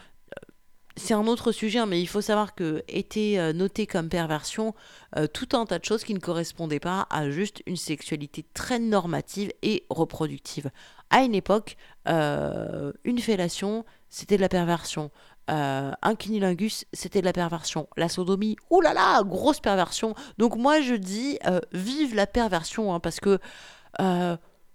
c'est 0.96 1.14
un 1.14 1.26
autre 1.26 1.52
sujet, 1.52 1.78
hein, 1.78 1.86
mais 1.86 2.00
il 2.00 2.06
faut 2.06 2.22
savoir 2.22 2.54
que 2.54 2.82
était 2.88 3.34
euh, 3.36 3.52
noté 3.52 3.86
comme 3.86 4.08
perversion 4.08 4.74
euh, 5.16 5.26
tout 5.26 5.48
un 5.52 5.66
tas 5.66 5.78
de 5.78 5.84
choses 5.84 6.04
qui 6.04 6.14
ne 6.14 6.18
correspondaient 6.18 6.80
pas 6.80 7.06
à 7.10 7.30
juste 7.30 7.62
une 7.66 7.76
sexualité 7.76 8.46
très 8.54 8.78
normative 8.78 9.52
et 9.62 9.84
reproductive. 9.90 10.70
À 11.10 11.22
une 11.22 11.34
époque, 11.34 11.76
euh, 12.08 12.92
une 13.04 13.18
fellation, 13.18 13.84
c'était 14.08 14.36
de 14.36 14.40
la 14.40 14.48
perversion. 14.48 15.10
un 15.48 16.14
kinilingus, 16.18 16.86
c'était 16.92 17.20
de 17.20 17.26
la 17.26 17.32
perversion. 17.32 17.88
La 17.96 18.08
sodomie, 18.08 18.56
oulala, 18.70 19.22
grosse 19.24 19.60
perversion. 19.60 20.14
Donc 20.38 20.56
moi 20.56 20.80
je 20.80 20.94
dis, 20.94 21.38
vive 21.72 22.14
la 22.14 22.26
perversion, 22.26 22.92
hein, 22.92 23.00
parce 23.00 23.20
que, 23.20 23.38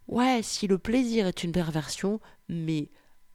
ouais, 0.08 0.40
si 0.44 0.68
le 0.68 0.78
plaisir 0.78 1.28
est 1.28 1.44
une 1.44 1.52
perversion, 1.52 2.22
mais 2.48 2.90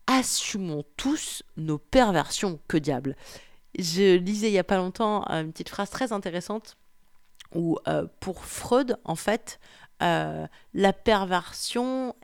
assumons 0.06 0.84
tous 0.96 1.42
nos 1.56 1.78
perversions, 1.78 2.60
que 2.68 2.76
diable. 2.76 3.16
Je 3.78 4.16
lisais 4.16 4.48
il 4.48 4.54
y 4.54 4.58
a 4.58 4.64
pas 4.64 4.76
longtemps 4.76 5.24
une 5.26 5.52
petite 5.52 5.68
phrase 5.68 5.90
très 5.90 6.12
intéressante 6.12 6.76
où 7.54 7.78
pour 8.20 8.44
Freud, 8.44 8.98
en 9.04 9.16
fait, 9.16 9.60
la 10.00 10.92
perversion 11.04 12.14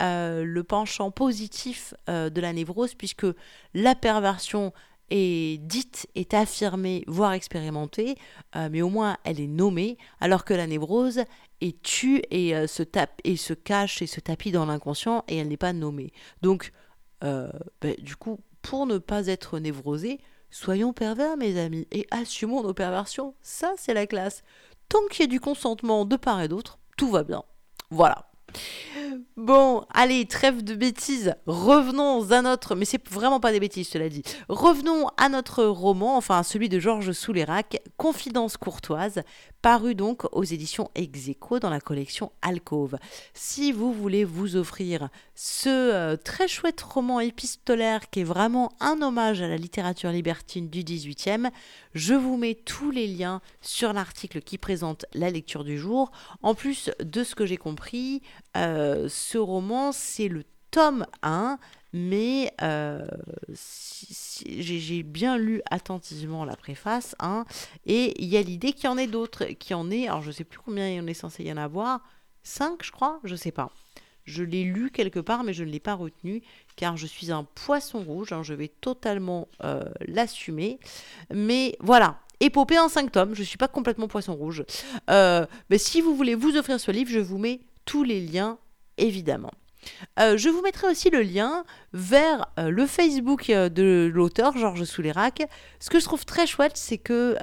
euh, 0.00 0.44
le 0.44 0.64
penchant 0.64 1.10
positif 1.10 1.94
euh, 2.08 2.30
de 2.30 2.40
la 2.40 2.52
névrose, 2.52 2.94
puisque 2.94 3.26
la 3.74 3.94
perversion 3.94 4.72
est 5.12 5.58
dite, 5.58 6.08
est 6.14 6.34
affirmée, 6.34 7.04
voire 7.06 7.32
expérimentée, 7.32 8.16
euh, 8.56 8.68
mais 8.70 8.82
au 8.82 8.88
moins 8.88 9.16
elle 9.24 9.40
est 9.40 9.46
nommée, 9.46 9.98
alors 10.20 10.44
que 10.44 10.54
la 10.54 10.66
névrose 10.66 11.20
est 11.60 11.82
tue 11.82 12.22
et, 12.30 12.66
se 12.66 12.82
tape, 12.82 13.20
et 13.24 13.36
se 13.36 13.52
cache 13.52 14.02
et 14.02 14.06
se 14.06 14.20
tapit 14.20 14.50
dans 14.50 14.66
l'inconscient 14.66 15.24
et 15.28 15.36
elle 15.36 15.48
n'est 15.48 15.56
pas 15.56 15.72
nommée. 15.72 16.12
Donc, 16.40 16.72
ben, 17.20 17.94
du 17.98 18.16
coup, 18.16 18.40
pour 18.62 18.86
ne 18.86 18.98
pas 18.98 19.28
être 19.28 19.60
névrosé, 19.60 20.20
soyons 20.50 20.92
pervers, 20.92 21.36
mes 21.36 21.58
amis, 21.58 21.86
et 21.92 22.06
assumons 22.10 22.62
nos 22.62 22.74
perversions. 22.74 23.34
Ça, 23.42 23.72
c'est 23.76 23.94
la 23.94 24.06
classe. 24.06 24.42
Tant 24.88 25.06
qu'il 25.10 25.20
y 25.20 25.24
a 25.24 25.26
du 25.28 25.40
consentement 25.40 26.04
de 26.04 26.16
part 26.16 26.40
et 26.42 26.48
d'autre, 26.48 26.78
tout 26.96 27.10
va 27.10 27.22
bien. 27.24 27.44
Voilà. 27.90 28.31
Bon, 29.36 29.84
allez, 29.92 30.26
trêve 30.26 30.62
de 30.62 30.74
bêtises. 30.74 31.34
Revenons 31.46 32.30
à 32.30 32.42
notre. 32.42 32.74
Mais 32.74 32.84
c'est 32.84 33.08
vraiment 33.08 33.40
pas 33.40 33.52
des 33.52 33.60
bêtises, 33.60 33.88
cela 33.88 34.08
dit. 34.08 34.22
Revenons 34.48 35.08
à 35.16 35.28
notre 35.28 35.64
roman, 35.64 36.16
enfin 36.16 36.42
celui 36.42 36.68
de 36.68 36.78
Georges 36.78 37.12
Souleyrac, 37.12 37.80
Confidence 37.96 38.56
courtoise, 38.56 39.22
paru 39.62 39.94
donc 39.94 40.24
aux 40.32 40.44
éditions 40.44 40.90
Execo 40.94 41.58
dans 41.58 41.70
la 41.70 41.80
collection 41.80 42.32
Alcove. 42.42 42.96
Si 43.32 43.72
vous 43.72 43.92
voulez 43.92 44.24
vous 44.24 44.56
offrir 44.56 45.08
ce 45.34 45.68
euh, 45.68 46.16
très 46.16 46.48
chouette 46.48 46.80
roman 46.80 47.20
épistolaire 47.20 48.10
qui 48.10 48.20
est 48.20 48.24
vraiment 48.24 48.72
un 48.80 49.00
hommage 49.02 49.40
à 49.40 49.48
la 49.48 49.56
littérature 49.56 50.10
libertine 50.10 50.68
du 50.68 50.82
18e, 50.82 51.50
je 51.94 52.14
vous 52.14 52.36
mets 52.36 52.54
tous 52.54 52.90
les 52.90 53.06
liens 53.06 53.40
sur 53.60 53.92
l'article 53.92 54.40
qui 54.40 54.58
présente 54.58 55.06
la 55.14 55.30
lecture 55.30 55.64
du 55.64 55.78
jour. 55.78 56.10
En 56.42 56.54
plus 56.54 56.90
de 57.00 57.24
ce 57.24 57.34
que 57.34 57.46
j'ai 57.46 57.56
compris, 57.56 58.22
euh, 58.56 59.08
ce 59.08 59.38
roman 59.38 59.92
c'est 59.92 60.28
le 60.28 60.44
tome 60.70 61.06
1 61.22 61.58
mais 61.92 62.52
euh, 62.62 63.06
j'ai 64.46 65.02
bien 65.02 65.36
lu 65.36 65.60
attentivement 65.70 66.44
la 66.44 66.56
préface, 66.56 67.14
hein, 67.20 67.44
et 67.84 68.20
il 68.22 68.28
y 68.28 68.36
a 68.36 68.42
l'idée 68.42 68.72
qu'il 68.72 68.84
y 68.84 68.88
en 68.88 68.96
ait 68.96 69.06
d'autres, 69.06 69.44
qu'il 69.44 69.72
y 69.72 69.74
en 69.74 69.90
ait, 69.90 70.08
alors 70.08 70.22
je 70.22 70.30
sais 70.30 70.44
plus 70.44 70.58
combien 70.58 70.88
il 70.88 71.00
en 71.00 71.06
est 71.06 71.14
censé 71.14 71.44
y 71.44 71.52
en 71.52 71.58
avoir, 71.58 72.00
5 72.44 72.82
je 72.82 72.92
crois, 72.92 73.20
je 73.24 73.36
sais 73.36 73.52
pas. 73.52 73.70
Je 74.24 74.44
l'ai 74.44 74.62
lu 74.62 74.90
quelque 74.90 75.18
part, 75.18 75.42
mais 75.42 75.52
je 75.52 75.64
ne 75.64 75.70
l'ai 75.70 75.80
pas 75.80 75.94
retenu, 75.94 76.42
car 76.76 76.96
je 76.96 77.06
suis 77.06 77.32
un 77.32 77.44
poisson 77.44 78.04
rouge, 78.04 78.32
hein, 78.32 78.42
je 78.42 78.54
vais 78.54 78.68
totalement 78.68 79.48
euh, 79.64 79.82
l'assumer. 80.06 80.78
Mais 81.34 81.76
voilà, 81.80 82.20
épopée 82.38 82.78
en 82.78 82.88
5 82.88 83.10
tomes, 83.10 83.34
je 83.34 83.40
ne 83.40 83.44
suis 83.44 83.58
pas 83.58 83.66
complètement 83.66 84.06
poisson 84.06 84.34
rouge. 84.34 84.64
Mais 85.08 85.78
si 85.78 86.00
vous 86.00 86.14
voulez 86.14 86.36
vous 86.36 86.56
offrir 86.56 86.78
ce 86.78 86.92
livre, 86.92 87.10
je 87.10 87.18
vous 87.18 87.38
mets 87.38 87.60
tous 87.84 88.04
les 88.04 88.20
liens, 88.20 88.58
évidemment. 88.98 89.52
Euh, 90.18 90.36
je 90.36 90.48
vous 90.48 90.62
mettrai 90.62 90.88
aussi 90.88 91.10
le 91.10 91.22
lien 91.22 91.64
vers 91.92 92.46
euh, 92.58 92.70
le 92.70 92.86
Facebook 92.86 93.50
euh, 93.50 93.68
de 93.68 94.10
l'auteur, 94.12 94.56
Georges 94.56 94.84
Souleyrac. 94.84 95.42
Ce 95.80 95.90
que 95.90 95.98
je 95.98 96.04
trouve 96.04 96.24
très 96.24 96.46
chouette, 96.46 96.76
c'est 96.76 96.98
que 96.98 97.36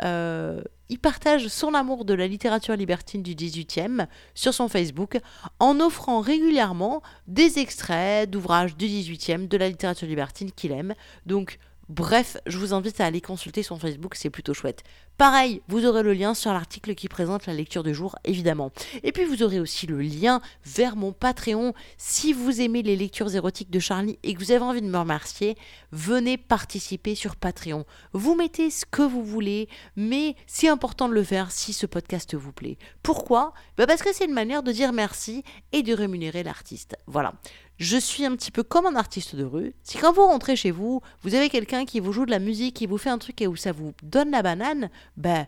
partage 1.01 1.47
son 1.47 1.75
amour 1.75 2.03
de 2.03 2.13
la 2.13 2.27
littérature 2.27 2.75
libertine 2.75 3.23
du 3.23 3.33
18e 3.33 4.07
sur 4.33 4.53
son 4.53 4.67
Facebook 4.67 5.19
en 5.59 5.79
offrant 5.79 6.19
régulièrement 6.19 7.01
des 7.27 7.59
extraits 7.59 8.29
d'ouvrages 8.29 8.75
du 8.75 8.85
18e 8.85 9.47
de 9.47 9.57
la 9.57 9.69
littérature 9.69 10.07
libertine 10.07 10.51
qu'il 10.51 10.71
aime. 10.71 10.93
Donc 11.25 11.59
Bref, 11.89 12.37
je 12.45 12.59
vous 12.59 12.75
invite 12.75 13.01
à 13.01 13.05
aller 13.07 13.19
consulter 13.19 13.63
son 13.63 13.79
Facebook, 13.79 14.13
c'est 14.13 14.29
plutôt 14.29 14.53
chouette. 14.53 14.83
Pareil, 15.17 15.63
vous 15.67 15.87
aurez 15.87 16.03
le 16.03 16.13
lien 16.13 16.35
sur 16.35 16.53
l'article 16.53 16.93
qui 16.93 17.07
présente 17.07 17.47
la 17.47 17.53
lecture 17.55 17.81
du 17.81 17.95
jour, 17.95 18.15
évidemment. 18.25 18.71
Et 19.01 19.11
puis 19.11 19.25
vous 19.25 19.41
aurez 19.41 19.59
aussi 19.59 19.87
le 19.87 19.99
lien 19.99 20.39
vers 20.63 20.95
mon 20.95 21.13
Patreon. 21.13 21.73
Si 21.97 22.31
vous 22.31 22.61
aimez 22.61 22.83
les 22.83 22.95
lectures 22.95 23.33
érotiques 23.33 23.71
de 23.71 23.79
Charlie 23.79 24.19
et 24.21 24.35
que 24.35 24.39
vous 24.39 24.51
avez 24.51 24.61
envie 24.61 24.83
de 24.83 24.87
me 24.87 24.99
remercier, 24.99 25.57
venez 25.91 26.37
participer 26.37 27.15
sur 27.15 27.35
Patreon. 27.35 27.85
Vous 28.13 28.35
mettez 28.35 28.69
ce 28.69 28.85
que 28.85 29.01
vous 29.01 29.23
voulez, 29.23 29.67
mais 29.95 30.35
c'est 30.45 30.69
important 30.69 31.09
de 31.09 31.15
le 31.15 31.23
faire 31.23 31.51
si 31.51 31.73
ce 31.73 31.87
podcast 31.87 32.35
vous 32.35 32.53
plaît. 32.53 32.77
Pourquoi? 33.01 33.51
Bah 33.77 33.87
Parce 33.87 34.03
que 34.03 34.13
c'est 34.13 34.25
une 34.25 34.33
manière 34.33 34.61
de 34.61 34.71
dire 34.71 34.93
merci 34.93 35.43
et 35.71 35.81
de 35.81 35.95
rémunérer 35.95 36.43
l'artiste. 36.43 36.95
Voilà 37.07 37.33
je 37.79 37.97
suis 37.97 38.25
un 38.25 38.35
petit 38.35 38.51
peu 38.51 38.61
comme 38.61 38.85
un 38.85 38.95
artiste 38.95 39.35
de 39.35 39.45
rue. 39.45 39.73
Si 39.83 39.97
quand 39.97 40.11
vous 40.11 40.25
rentrez 40.25 40.57
chez 40.57 40.69
vous, 40.69 41.01
vous 41.21 41.33
avez 41.33 41.49
quelqu'un 41.49 41.85
qui 41.85 42.01
vous 42.01 42.11
joue 42.11 42.25
de 42.25 42.31
la 42.31 42.39
musique, 42.39 42.75
qui 42.75 42.87
vous 42.87 42.97
fait 42.97 43.09
un 43.09 43.17
truc 43.17 43.41
et 43.41 43.47
où 43.47 43.55
ça 43.55 43.71
vous 43.71 43.93
donne 44.03 44.31
la 44.31 44.43
banane, 44.43 44.89
ben 45.15 45.47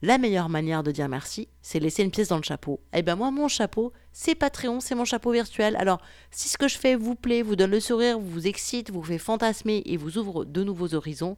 la 0.00 0.18
meilleure 0.18 0.48
manière 0.48 0.82
de 0.82 0.90
dire 0.90 1.08
merci, 1.08 1.48
c'est 1.60 1.78
laisser 1.78 2.02
une 2.02 2.10
pièce 2.10 2.28
dans 2.28 2.38
le 2.38 2.42
chapeau. 2.42 2.80
Et 2.92 2.98
eh 2.98 3.02
ben 3.02 3.16
moi, 3.16 3.30
mon 3.30 3.48
chapeau, 3.48 3.92
c'est 4.12 4.34
Patreon, 4.34 4.80
c'est 4.80 4.94
mon 4.94 5.04
chapeau 5.04 5.30
virtuel. 5.30 5.76
Alors, 5.76 6.00
si 6.30 6.48
ce 6.48 6.58
que 6.58 6.68
je 6.68 6.78
fais 6.78 6.96
vous 6.96 7.14
plaît, 7.14 7.42
vous 7.42 7.54
donne 7.54 7.70
le 7.70 7.80
sourire, 7.80 8.18
vous 8.18 8.46
excite, 8.46 8.90
vous 8.90 9.02
fait 9.02 9.18
fantasmer 9.18 9.82
et 9.84 9.96
vous 9.98 10.18
ouvre 10.18 10.44
de 10.44 10.64
nouveaux 10.64 10.94
horizons, 10.94 11.36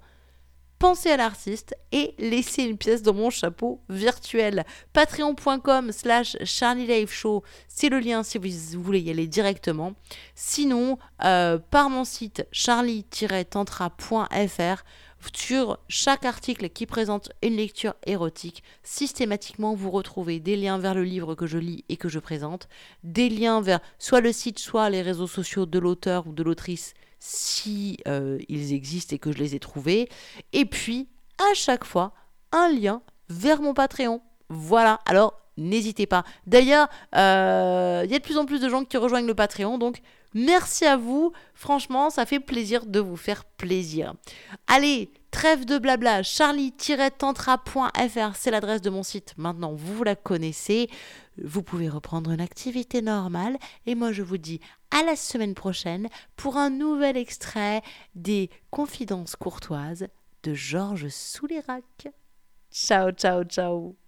pensez 0.85 1.09
à 1.09 1.17
l'artiste 1.17 1.75
et 1.93 2.15
laissez 2.19 2.63
une 2.63 2.77
pièce 2.77 3.01
dans 3.01 3.15
mon 3.15 3.31
chapeau 3.31 3.81
virtuel. 3.89 4.67
Patreon.com 4.93 5.93
slash 5.93 6.37
Charlie 6.45 7.07
Show, 7.07 7.43
c'est 7.69 7.89
le 7.89 8.01
lien 8.01 8.23
si 8.23 8.37
vous 8.37 8.83
voulez 8.83 9.01
y 9.01 9.09
aller 9.09 9.27
directement. 9.27 9.95
Sinon, 10.35 10.99
euh, 11.25 11.59
par 11.71 11.89
mon 11.89 12.05
site 12.05 12.47
charlie-tantra.fr, 12.53 14.85
sur 15.35 15.79
chaque 15.89 16.27
article 16.27 16.69
qui 16.69 16.85
présente 16.85 17.33
une 17.43 17.57
lecture 17.57 17.95
érotique, 18.05 18.63
systématiquement 18.83 19.75
vous 19.75 19.91
retrouvez 19.91 20.39
des 20.39 20.55
liens 20.55 20.77
vers 20.77 20.93
le 20.93 21.05
livre 21.05 21.35
que 21.35 21.47
je 21.47 21.57
lis 21.57 21.83
et 21.89 21.97
que 21.97 22.11
je 22.11 22.19
présente, 22.19 22.69
des 23.05 23.31
liens 23.31 23.63
vers 23.63 23.81
soit 23.99 24.21
le 24.21 24.33
site, 24.33 24.59
soit 24.59 24.91
les 24.91 25.01
réseaux 25.01 25.27
sociaux 25.27 25.65
de 25.65 25.79
l'auteur 25.79 26.27
ou 26.27 26.35
de 26.35 26.43
l'autrice 26.43 26.93
si 27.25 27.97
euh, 28.07 28.39
ils 28.49 28.75
existent 28.75 29.17
et 29.17 29.19
que 29.19 29.33
je 29.33 29.39
les 29.39 29.55
ai 29.55 29.59
trouvés. 29.59 30.11
Et 30.53 30.67
puis, 30.67 31.09
à 31.39 31.55
chaque 31.55 31.85
fois, 31.85 32.13
un 32.53 32.69
lien 32.69 33.01
vers 33.31 33.63
mon 33.63 33.73
Patreon. 33.73 34.21
Voilà, 34.51 35.01
alors 35.07 35.41
n'hésitez 35.57 36.07
pas. 36.07 36.23
D'ailleurs, 36.47 36.89
euh, 37.17 38.03
il 38.05 38.13
y 38.13 38.15
a 38.15 38.19
de 38.19 38.23
plus 38.23 38.37
en 38.37 38.45
plus 38.45 38.61
de 38.61 38.69
gens 38.69 38.85
qui 38.85 38.99
rejoignent 38.99 39.27
le 39.27 39.35
Patreon, 39.35 39.79
donc 39.79 40.03
merci 40.35 40.85
à 40.85 40.99
vous. 40.99 41.33
Franchement, 41.55 42.11
ça 42.11 42.27
fait 42.27 42.41
plaisir 42.41 42.85
de 42.85 43.01
vous 43.01 43.17
faire 43.17 43.47
plaisir. 43.47 44.13
Allez, 44.67 45.11
trêve 45.35 45.65
de 45.65 45.79
blabla, 45.79 46.23
charlie-tantra.fr, 46.23 48.37
c'est 48.37 48.53
l'adresse 48.53 48.81
de 48.81 48.89
mon 48.89 49.03
site. 49.03 49.35
Maintenant, 49.37 49.75
vous 49.75 50.05
la 50.05 50.15
connaissez. 50.15 50.89
Vous 51.43 51.65
pouvez 51.65 51.89
reprendre 51.89 52.31
une 52.31 52.41
activité 52.41 53.03
normale. 53.03 53.59
Et 53.85 53.97
moi, 53.97 54.13
je 54.13 54.23
vous 54.23 54.39
dis 54.39 54.61
à 54.93 55.03
la 55.03 55.17
semaine 55.17 55.55
prochaine 55.55 56.09
pour 56.37 56.57
un 56.57 56.71
nouvel 56.71 57.17
extrait 57.17 57.83
des 58.15 58.49
Confidences 58.71 59.35
courtoises 59.35 60.07
de 60.45 60.55
Georges 60.55 61.09
Soulirac. 61.09 62.07
Ciao, 62.71 63.11
ciao, 63.11 63.43
ciao. 63.43 64.04